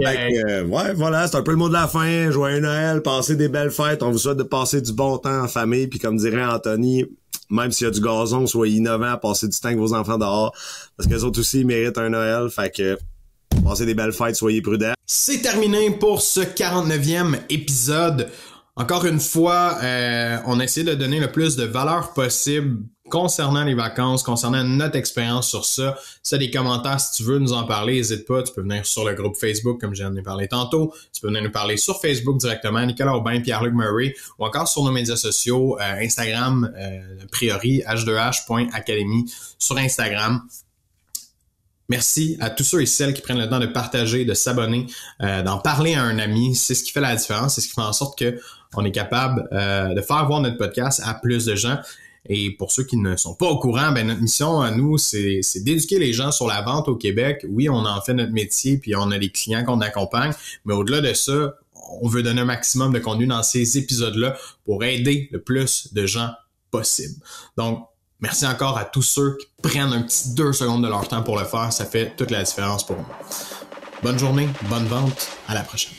Euh, 0.00 0.64
ouais, 0.64 0.92
voilà, 0.94 1.28
c'est 1.28 1.36
un 1.36 1.42
peu 1.42 1.52
le 1.52 1.56
mot 1.56 1.68
de 1.68 1.74
la 1.74 1.86
fin. 1.86 2.32
Joyeux 2.32 2.58
Noël, 2.58 3.00
passez 3.00 3.36
des 3.36 3.48
belles 3.48 3.70
fêtes. 3.70 4.02
On 4.02 4.10
vous 4.10 4.18
souhaite 4.18 4.38
de 4.38 4.42
passer 4.42 4.80
du 4.80 4.92
bon 4.92 5.18
temps 5.18 5.44
en 5.44 5.46
famille. 5.46 5.86
Puis 5.86 6.00
comme 6.00 6.16
dirait 6.16 6.44
Anthony, 6.44 7.04
même 7.48 7.70
s'il 7.70 7.84
y 7.84 7.88
a 7.88 7.92
du 7.92 8.00
gazon, 8.00 8.48
soyez 8.48 8.78
innovants, 8.78 9.18
passez 9.18 9.46
du 9.46 9.56
temps 9.56 9.68
avec 9.68 9.78
vos 9.78 9.94
enfants 9.94 10.18
dehors. 10.18 10.52
Parce 10.96 11.08
qu'eux 11.08 11.22
autres 11.22 11.38
aussi, 11.38 11.60
ils 11.60 11.66
méritent 11.66 11.98
un 11.98 12.08
Noël. 12.08 12.50
Fait 12.50 12.74
que 12.74 12.98
Des 13.78 13.94
belles 13.94 14.12
fêtes, 14.12 14.34
soyez 14.34 14.60
prudents. 14.62 14.94
C'est 15.06 15.42
terminé 15.42 15.92
pour 15.92 16.20
ce 16.22 16.40
49e 16.40 17.38
épisode. 17.48 18.28
Encore 18.74 19.06
une 19.06 19.20
fois, 19.20 19.78
euh, 19.82 20.38
on 20.46 20.58
a 20.58 20.64
essayé 20.64 20.84
de 20.84 20.94
donner 20.94 21.20
le 21.20 21.30
plus 21.30 21.54
de 21.54 21.64
valeur 21.64 22.12
possible 22.12 22.82
concernant 23.08 23.64
les 23.64 23.74
vacances, 23.74 24.22
concernant 24.22 24.64
notre 24.64 24.96
expérience 24.96 25.48
sur 25.48 25.64
ça. 25.64 25.96
Si 26.22 26.30
tu 26.30 26.34
as 26.34 26.38
des 26.38 26.50
commentaires, 26.50 27.00
si 27.00 27.16
tu 27.16 27.22
veux 27.22 27.38
nous 27.38 27.52
en 27.52 27.64
parler, 27.64 27.94
n'hésite 27.94 28.26
pas. 28.26 28.42
Tu 28.42 28.52
peux 28.52 28.62
venir 28.62 28.84
sur 28.84 29.08
le 29.08 29.14
groupe 29.14 29.36
Facebook, 29.36 29.80
comme 29.80 29.94
j'en 29.94 30.14
ai 30.16 30.22
parlé 30.22 30.48
tantôt. 30.48 30.92
Tu 31.12 31.20
peux 31.20 31.28
venir 31.28 31.42
nous 31.42 31.52
parler 31.52 31.76
sur 31.76 32.00
Facebook 32.00 32.38
directement, 32.38 32.84
Nicolas 32.84 33.16
Aubin, 33.16 33.40
Pierre-Luc 33.40 33.72
Murray, 33.74 34.14
ou 34.38 34.44
encore 34.44 34.66
sur 34.66 34.84
nos 34.84 34.92
médias 34.92 35.16
sociaux, 35.16 35.78
euh, 35.80 36.00
Instagram, 36.00 36.72
euh, 36.76 37.00
priori, 37.30 37.82
h2h.academy 37.86 39.32
sur 39.58 39.78
Instagram. 39.78 40.42
Merci 41.90 42.36
à 42.38 42.50
tous 42.50 42.62
ceux 42.62 42.82
et 42.82 42.86
celles 42.86 43.12
qui 43.12 43.20
prennent 43.20 43.40
le 43.40 43.48
temps 43.48 43.58
de 43.58 43.66
partager, 43.66 44.24
de 44.24 44.32
s'abonner, 44.32 44.86
euh, 45.22 45.42
d'en 45.42 45.58
parler 45.58 45.94
à 45.94 46.04
un 46.04 46.20
ami. 46.20 46.54
C'est 46.54 46.76
ce 46.76 46.84
qui 46.84 46.92
fait 46.92 47.00
la 47.00 47.16
différence. 47.16 47.56
C'est 47.56 47.62
ce 47.62 47.66
qui 47.66 47.74
fait 47.74 47.80
en 47.80 47.92
sorte 47.92 48.16
que 48.16 48.38
on 48.76 48.84
est 48.84 48.92
capable 48.92 49.48
euh, 49.50 49.92
de 49.92 50.00
faire 50.00 50.24
voir 50.26 50.40
notre 50.40 50.56
podcast 50.56 51.02
à 51.04 51.14
plus 51.14 51.46
de 51.46 51.56
gens. 51.56 51.78
Et 52.28 52.52
pour 52.52 52.70
ceux 52.70 52.84
qui 52.84 52.96
ne 52.96 53.16
sont 53.16 53.34
pas 53.34 53.46
au 53.46 53.58
courant, 53.58 53.90
ben 53.90 54.06
notre 54.06 54.20
mission 54.20 54.60
à 54.60 54.70
nous, 54.70 54.98
c'est 54.98 55.40
d'éduquer 55.56 55.98
les 55.98 56.12
gens 56.12 56.30
sur 56.30 56.46
la 56.46 56.62
vente 56.62 56.86
au 56.86 56.94
Québec. 56.94 57.44
Oui, 57.48 57.68
on 57.68 57.84
en 57.84 58.00
fait 58.02 58.14
notre 58.14 58.32
métier, 58.32 58.76
puis 58.76 58.94
on 58.94 59.10
a 59.10 59.18
des 59.18 59.30
clients 59.30 59.64
qu'on 59.64 59.80
accompagne, 59.80 60.32
mais 60.64 60.74
au-delà 60.74 61.00
de 61.00 61.12
ça, 61.12 61.56
on 62.02 62.06
veut 62.06 62.22
donner 62.22 62.42
un 62.42 62.44
maximum 62.44 62.92
de 62.92 63.00
contenu 63.00 63.26
dans 63.26 63.42
ces 63.42 63.78
épisodes-là 63.78 64.36
pour 64.64 64.84
aider 64.84 65.28
le 65.32 65.40
plus 65.40 65.92
de 65.92 66.06
gens 66.06 66.30
possible. 66.70 67.16
Donc, 67.56 67.84
Merci 68.20 68.46
encore 68.46 68.76
à 68.76 68.84
tous 68.84 69.02
ceux 69.02 69.36
qui 69.38 69.48
prennent 69.62 69.92
un 69.92 70.02
petit 70.02 70.34
deux 70.34 70.52
secondes 70.52 70.82
de 70.82 70.88
leur 70.88 71.08
temps 71.08 71.22
pour 71.22 71.38
le 71.38 71.44
faire. 71.44 71.72
Ça 71.72 71.86
fait 71.86 72.14
toute 72.16 72.30
la 72.30 72.42
différence 72.42 72.84
pour 72.84 72.96
moi. 72.96 73.06
Bonne 74.02 74.18
journée, 74.18 74.48
bonne 74.68 74.86
vente. 74.86 75.28
À 75.48 75.54
la 75.54 75.62
prochaine. 75.62 75.94